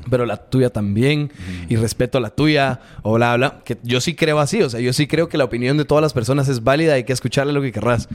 pero 0.10 0.26
la 0.26 0.38
tuya 0.38 0.70
también, 0.70 1.32
y 1.70 1.76
respeto 1.78 2.20
la 2.20 2.30
tuya, 2.30 2.82
o 3.04 3.14
bla, 3.14 3.36
bla, 3.38 3.62
que 3.64 3.78
yo 3.84 4.02
sí 4.02 4.16
creo 4.16 4.40
así, 4.40 4.62
o 4.62 4.70
sea, 4.70 4.80
yo 4.82 4.92
sí 4.92 5.08
creo 5.08 5.30
que 5.30 5.38
la 5.38 5.46
opinión 5.46 5.78
de 5.78 5.86
todas 5.86 6.02
las 6.02 6.14
personas 6.14 6.50
es 6.50 6.64
válida, 6.64 6.94
hay 6.96 7.04
que 7.06 7.14
escucharle 7.14 7.54
lo 7.54 7.62
que 7.62 7.72
querrás. 7.72 8.10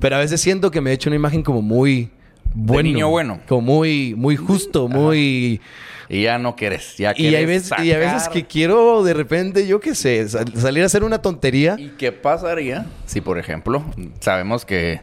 Pero 0.00 0.16
a 0.16 0.18
veces 0.18 0.40
siento 0.40 0.70
que 0.70 0.80
me 0.80 0.90
he 0.90 0.94
hecho 0.94 1.10
una 1.10 1.16
imagen 1.16 1.42
como 1.42 1.60
muy 1.60 2.10
bueno. 2.54 2.82
niño 2.88 3.08
bueno. 3.08 3.40
Como 3.48 3.60
muy, 3.62 4.14
muy 4.16 4.36
justo, 4.36 4.88
muy... 4.88 5.60
Y 6.12 6.22
ya 6.22 6.38
no 6.38 6.56
querés, 6.56 6.96
ya 6.96 7.14
Y 7.16 7.26
hay, 7.26 7.30
querés 7.32 7.46
veces, 7.46 7.72
y 7.84 7.92
hay 7.92 7.98
veces 8.00 8.22
sacar. 8.22 8.32
que 8.32 8.46
quiero 8.46 9.04
de 9.04 9.14
repente, 9.14 9.64
yo 9.68 9.78
qué 9.78 9.94
sé, 9.94 10.28
sal- 10.28 10.52
salir 10.56 10.82
a 10.82 10.86
hacer 10.86 11.04
una 11.04 11.22
tontería 11.22 11.76
¿Y 11.78 11.90
qué 11.90 12.10
pasaría 12.10 12.86
si, 13.06 13.20
por 13.20 13.38
ejemplo, 13.38 13.84
sabemos 14.18 14.64
que... 14.64 15.00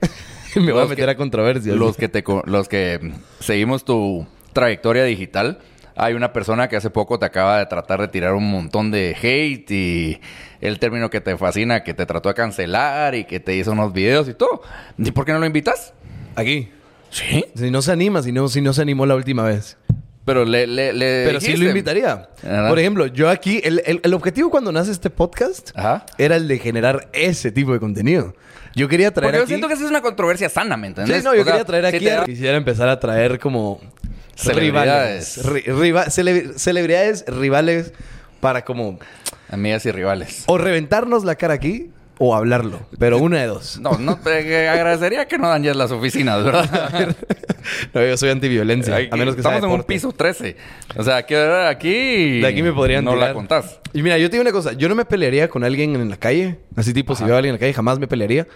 y 0.54 0.60
me 0.60 0.74
voy 0.74 0.82
a 0.82 0.86
meter 0.86 1.06
que- 1.06 1.12
a 1.12 1.16
controversias. 1.16 1.78
Los 1.78 1.96
que, 1.96 2.10
te, 2.10 2.26
los 2.46 2.68
que 2.68 3.14
seguimos 3.40 3.86
tu 3.86 4.28
trayectoria 4.52 5.06
digital, 5.06 5.60
hay 5.96 6.14
una 6.14 6.34
persona 6.34 6.68
que 6.68 6.76
hace 6.76 6.90
poco 6.90 7.18
te 7.18 7.26
acaba 7.26 7.60
de 7.60 7.68
tratar 7.68 8.02
de 8.02 8.10
tirar 8.10 8.34
un 8.34 8.52
montón 8.52 8.92
de 8.92 9.16
hate 9.22 9.72
y 9.72 10.20
el 10.60 10.78
término 10.78 11.10
que 11.10 11.22
te 11.22 11.38
fascina, 11.38 11.84
que 11.84 11.94
te 11.94 12.06
trató 12.06 12.28
de 12.28 12.36
cancelar 12.36 13.16
y 13.16 13.24
que 13.24 13.40
te 13.40 13.56
hizo 13.56 13.72
unos 13.72 13.94
videos 13.94 14.28
y 14.28 14.34
todo. 14.34 14.62
¿Y 14.98 15.12
por 15.12 15.24
qué 15.24 15.32
no 15.32 15.40
lo 15.40 15.46
invitas? 15.46 15.94
Aquí. 16.36 16.68
Sí. 17.10 17.46
Si 17.56 17.72
no 17.72 17.82
se 17.82 17.92
anima, 17.92 18.22
si 18.22 18.32
no, 18.32 18.48
si 18.50 18.62
no 18.62 18.74
se 18.74 18.82
animó 18.82 19.06
la 19.06 19.16
última 19.16 19.44
vez. 19.44 19.78
Pero 20.26 20.44
le, 20.44 20.68
le, 20.68 20.92
le 20.92 21.24
Pero 21.26 21.40
sí 21.40 21.56
lo 21.56 21.66
invitaría. 21.70 22.30
Ajá. 22.44 22.68
Por 22.68 22.80
ejemplo, 22.80 23.08
yo 23.08 23.30
aquí, 23.30 23.62
el, 23.64 23.82
el- 23.86 24.02
el 24.04 24.14
objetivo 24.14 24.50
cuando 24.50 24.72
nace 24.74 24.92
este 24.92 25.10
podcast 25.10 25.70
Ajá. 25.74 26.06
era 26.18 26.36
el 26.36 26.48
de 26.50 26.60
generar 26.60 27.08
ese 27.14 27.50
tipo 27.52 27.72
de 27.72 27.80
contenido. 27.80 28.36
Yo 28.76 28.90
quería 28.90 29.12
traer 29.14 29.32
Porque 29.32 29.44
yo 29.44 29.48
siento 29.48 29.68
que 29.70 29.76
esa 29.76 29.86
es 29.86 29.90
una 29.90 30.02
controversia 30.02 30.50
sana, 30.50 30.76
¿me 30.76 30.88
Sí, 30.88 30.90
entiendes? 30.90 31.24
no, 31.24 31.34
yo 31.34 31.42
O 31.42 31.44
sea, 31.46 31.54
quería 31.54 31.66
traer 31.66 31.90
si 31.90 31.96
aquí... 31.96 32.06
te 32.06 32.12
a- 32.12 32.26
Quisiera 32.26 32.58
empezar 32.58 32.90
a 32.90 33.00
traer 33.00 33.40
como... 33.40 33.80
Celebridades. 34.36 35.44
Rivales. 35.46 35.66
Ri- 35.66 35.80
riva- 35.80 36.06
cele- 36.10 36.54
celebridades 36.58 37.26
rivales 37.28 37.94
para 38.40 38.66
como... 38.66 39.00
Amigas 39.50 39.86
y 39.86 39.92
rivales. 39.92 40.44
O 40.48 40.58
reventarnos 40.58 41.24
la 41.24 41.36
cara 41.36 41.54
aquí 41.54 41.90
o 42.20 42.36
hablarlo. 42.36 42.80
Pero 42.98 43.18
una 43.18 43.40
de 43.42 43.48
dos. 43.48 43.80
No, 43.80 43.98
no 43.98 44.18
te 44.18 44.68
agradecería 44.70 45.28
que 45.28 45.38
no 45.38 45.50
dañes 45.50 45.76
las 45.76 45.92
oficinas, 45.92 46.44
¿verdad? 46.44 47.16
No, 47.94 48.02
yo 48.02 48.16
soy 48.16 48.30
antiviolencia. 48.30 48.96
A 49.12 49.18
menos 49.18 49.36
que 49.36 49.42
sea 49.42 49.52
Estamos 49.56 49.74
en 49.74 49.80
un 49.82 49.84
piso 49.86 50.14
13. 50.14 50.56
O 50.96 51.04
sea, 51.04 51.26
que 51.26 51.36
aquí... 51.38 52.40
De 52.40 52.48
aquí 52.48 52.64
me 52.64 52.72
podrían 52.72 53.04
No 53.04 53.12
tirar. 53.12 53.28
la 53.30 53.34
contás. 53.34 53.82
Y 53.92 54.02
mira, 54.04 54.18
yo 54.18 54.30
te 54.30 54.38
digo 54.38 54.42
una 54.44 54.54
cosa. 54.54 54.72
Yo 54.72 54.88
no 54.88 54.96
me 54.96 55.04
pelearía 55.04 55.50
con 55.50 55.66
alguien 55.66 55.94
en 55.98 56.10
la 56.10 56.16
calle. 56.16 56.60
Así 56.78 56.94
tipo, 56.94 57.14
si 57.14 57.26
veo 57.26 57.34
a 57.36 57.40
alguien 57.40 57.50
en 57.54 57.56
la 57.56 57.60
calle, 57.60 57.74
jamás 57.74 58.00
me 58.00 58.08
pelearía. 58.08 58.48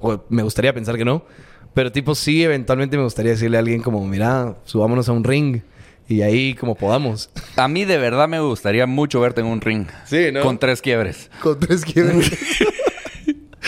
O 0.00 0.22
me 0.28 0.42
gustaría 0.42 0.74
pensar 0.74 0.98
que 0.98 1.04
no. 1.06 1.24
Pero 1.72 1.90
tipo, 1.90 2.14
sí, 2.14 2.44
eventualmente 2.44 2.98
me 2.98 3.04
gustaría 3.04 3.32
decirle 3.32 3.56
a 3.56 3.60
alguien 3.60 3.80
como, 3.80 4.06
mira, 4.06 4.56
subámonos 4.64 5.08
a 5.08 5.12
un 5.12 5.24
ring. 5.24 5.62
Y 6.06 6.20
ahí 6.20 6.52
como 6.54 6.74
podamos. 6.74 7.30
A 7.56 7.68
mí 7.68 7.86
de 7.86 7.96
verdad 7.96 8.28
me 8.28 8.40
gustaría 8.40 8.86
mucho 8.86 9.20
verte 9.20 9.40
en 9.40 9.46
un 9.46 9.62
ring. 9.62 9.86
Sí, 10.04 10.30
¿no? 10.30 10.42
Con 10.42 10.58
tres 10.58 10.82
quiebres. 10.82 11.30
Con 11.42 11.58
tres 11.58 11.84
quiebres. 11.86 12.30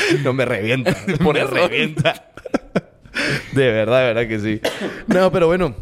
no 0.24 0.32
me 0.32 0.44
revienta. 0.44 0.94
Por 1.22 1.34
me 1.34 1.42
eso. 1.42 1.50
revienta. 1.50 2.32
de 3.52 3.72
verdad, 3.72 4.00
de 4.00 4.14
verdad 4.14 4.28
que 4.28 4.40
sí. 4.40 4.60
No, 5.06 5.30
pero 5.32 5.46
bueno. 5.46 5.74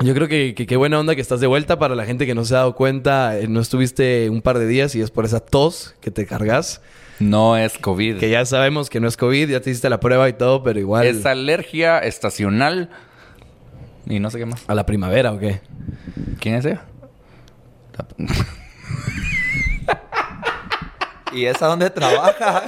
Yo 0.00 0.14
creo 0.14 0.26
que 0.26 0.54
que 0.56 0.66
qué 0.66 0.76
buena 0.76 0.98
onda 0.98 1.14
que 1.14 1.20
estás 1.20 1.40
de 1.40 1.46
vuelta. 1.46 1.78
Para 1.78 1.94
la 1.94 2.04
gente 2.04 2.26
que 2.26 2.34
no 2.34 2.44
se 2.44 2.54
ha 2.54 2.58
dado 2.58 2.74
cuenta, 2.74 3.38
eh, 3.38 3.46
no 3.46 3.60
estuviste 3.60 4.28
un 4.30 4.42
par 4.42 4.58
de 4.58 4.66
días 4.66 4.94
y 4.96 5.00
es 5.00 5.12
por 5.12 5.24
esa 5.24 5.38
tos 5.38 5.94
que 6.00 6.10
te 6.10 6.26
cargas. 6.26 6.80
No 7.20 7.56
es 7.56 7.78
COVID. 7.78 8.18
Que 8.18 8.28
ya 8.28 8.44
sabemos 8.44 8.90
que 8.90 8.98
no 8.98 9.06
es 9.06 9.16
COVID, 9.16 9.48
ya 9.48 9.60
te 9.60 9.70
hiciste 9.70 9.88
la 9.88 10.00
prueba 10.00 10.28
y 10.28 10.32
todo, 10.32 10.64
pero 10.64 10.80
igual... 10.80 11.06
Es 11.06 11.24
alergia 11.24 12.00
estacional. 12.00 12.90
Y 14.06 14.18
no 14.18 14.30
sé 14.30 14.38
qué 14.38 14.46
más. 14.46 14.64
¿A 14.66 14.74
la 14.74 14.86
primavera 14.86 15.32
o 15.32 15.38
qué? 15.38 15.60
¿Quién 16.40 16.56
es 16.56 16.64
ella? 16.64 16.84
¿Y 21.32 21.46
esa 21.46 21.66
dónde 21.66 21.90
trabaja? 21.90 22.62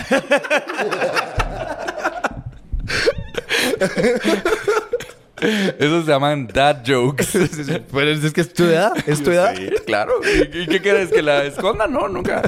Esos 5.78 6.04
se 6.06 6.10
llaman 6.10 6.46
dad 6.46 6.78
jokes. 6.86 7.26
Pero 7.92 8.10
es 8.10 8.32
que 8.32 8.40
es 8.40 8.52
tu 8.52 8.64
edad, 8.64 8.92
es 9.06 9.22
tu 9.22 9.30
edad. 9.30 9.54
Sí, 9.54 9.68
claro. 9.86 10.14
¿Y, 10.24 10.60
y 10.60 10.66
qué 10.66 10.80
quieres? 10.80 11.10
¿Que 11.10 11.22
la 11.22 11.44
esconda? 11.44 11.86
No, 11.86 12.08
nunca. 12.08 12.42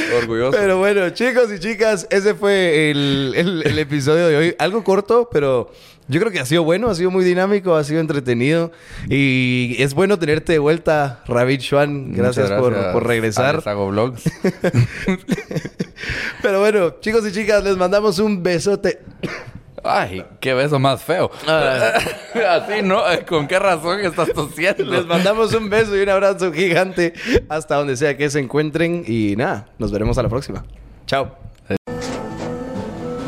Orgulloso. 0.18 0.56
Pero 0.58 0.78
bueno, 0.78 1.08
chicos 1.10 1.48
y 1.54 1.58
chicas, 1.58 2.06
ese 2.10 2.34
fue 2.34 2.90
el, 2.90 3.32
el- 3.36 3.62
el 3.66 3.78
episodio 3.78 4.26
de 4.28 4.36
hoy. 4.36 4.54
Algo 4.58 4.84
corto, 4.84 5.28
pero 5.32 5.70
yo 6.08 6.20
creo 6.20 6.32
que 6.32 6.40
ha 6.40 6.46
sido 6.46 6.64
bueno, 6.64 6.90
ha 6.90 6.94
sido 6.94 7.10
muy 7.10 7.24
dinámico, 7.24 7.74
ha 7.76 7.84
sido 7.84 8.00
entretenido. 8.00 8.72
Y 9.08 9.76
es 9.78 9.94
bueno 9.94 10.18
tenerte 10.18 10.52
de 10.52 10.58
vuelta, 10.58 11.22
Ravid 11.26 11.60
Schwan. 11.60 12.12
Gracias, 12.12 12.50
Por, 12.52 12.92
por 12.92 13.06
regresar. 13.06 13.62
Hago 13.66 13.88
vlogs. 13.88 14.22
Pero 16.42 16.60
bueno, 16.60 16.96
chicos 17.00 17.26
y 17.28 17.32
chicas, 17.32 17.62
les 17.62 17.76
mandamos 17.76 18.18
un 18.18 18.42
besote. 18.42 18.98
Ay, 19.84 20.24
qué 20.40 20.54
beso 20.54 20.78
más 20.78 21.02
feo. 21.02 21.30
Ah. 21.46 21.94
Así, 22.50 22.82
¿no? 22.82 23.02
¿Con 23.28 23.48
qué 23.48 23.58
razón 23.58 24.00
estás 24.00 24.32
tosiendo? 24.32 24.84
Les 24.84 25.06
mandamos 25.06 25.52
un 25.54 25.68
beso 25.68 25.96
y 25.96 26.02
un 26.02 26.08
abrazo 26.08 26.52
gigante 26.52 27.12
hasta 27.48 27.76
donde 27.76 27.96
sea 27.96 28.16
que 28.16 28.30
se 28.30 28.40
encuentren. 28.40 29.04
Y 29.06 29.34
nada, 29.36 29.68
nos 29.78 29.90
veremos 29.90 30.16
a 30.18 30.22
la 30.22 30.28
próxima. 30.28 30.64
Chao. 31.06 31.36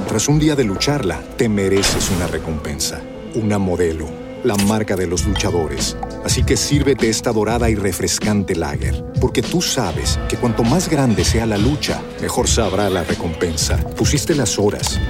Tras 0.09 0.29
un 0.29 0.39
día 0.39 0.55
de 0.55 0.63
lucharla, 0.63 1.21
te 1.37 1.49
mereces 1.49 2.09
una 2.11 2.29
recompensa, 2.29 3.01
una 3.35 3.59
modelo, 3.59 4.07
la 4.45 4.55
marca 4.55 4.95
de 4.95 5.09
los 5.09 5.27
luchadores. 5.27 5.97
Así 6.25 6.45
que 6.45 6.57
sírvete 6.57 7.09
esta 7.09 7.33
dorada 7.33 7.69
y 7.69 7.75
refrescante 7.75 8.55
lager, 8.55 9.05
porque 9.21 9.43
tú 9.43 9.61
sabes 9.61 10.21
que 10.29 10.37
cuanto 10.37 10.63
más 10.63 10.89
grande 10.89 11.25
sea 11.25 11.47
la 11.47 11.59
lucha, 11.59 12.01
mejor 12.21 12.47
sabrá 12.47 12.89
la 12.91 13.03
recompensa. 13.03 13.77
Pusiste 13.97 14.37
las 14.37 14.57
horas, 14.57 15.01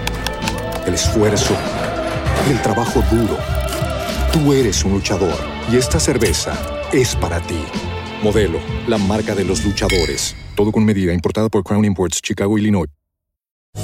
el 0.86 0.94
esfuerzo, 0.94 1.56
el 2.48 2.60
trabajo 2.62 3.02
duro. 3.10 3.38
Tú 4.32 4.52
eres 4.52 4.84
un 4.84 4.92
luchador 4.92 5.36
y 5.70 5.76
esta 5.76 5.98
cerveza 5.98 6.54
es 6.92 7.14
para 7.16 7.40
ti. 7.40 7.62
Modelo, 8.22 8.58
la 8.86 8.98
marca 8.98 9.34
de 9.34 9.44
los 9.44 9.64
luchadores. 9.64 10.34
Todo 10.56 10.72
con 10.72 10.84
medida, 10.84 11.12
importada 11.12 11.48
por 11.48 11.62
Crown 11.62 11.84
Imports, 11.84 12.20
Chicago, 12.22 12.58
Illinois. 12.58 12.88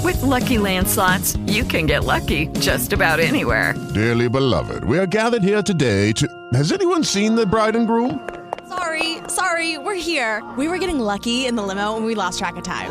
With 0.05 0.23
Lucky 0.23 0.59
Land 0.59 0.87
slots, 0.87 1.37
you 1.47 1.65
can 1.65 1.87
get 1.87 2.05
lucky 2.05 2.47
just 2.61 2.93
about 2.93 3.19
anywhere. 3.19 3.75
Dearly 3.93 4.29
beloved, 4.29 4.85
we 4.85 4.99
are 4.99 5.07
gathered 5.07 5.43
here 5.43 5.63
today 5.63 6.13
to. 6.13 6.27
Has 6.55 6.73
anyone 6.73 7.03
seen 7.05 7.35
the 7.35 7.45
bride 7.45 7.77
and 7.77 7.87
groom? 7.87 8.21
Sorry, 8.69 9.19
sorry, 9.29 9.79
we're 9.79 10.01
here. 10.01 10.43
We 10.57 10.69
were 10.69 10.79
getting 10.79 11.01
lucky 11.01 11.47
in 11.47 11.57
the 11.57 11.63
limo 11.63 11.97
and 11.97 12.07
we 12.07 12.15
lost 12.15 12.39
track 12.39 12.57
of 12.57 12.63
time. 12.63 12.91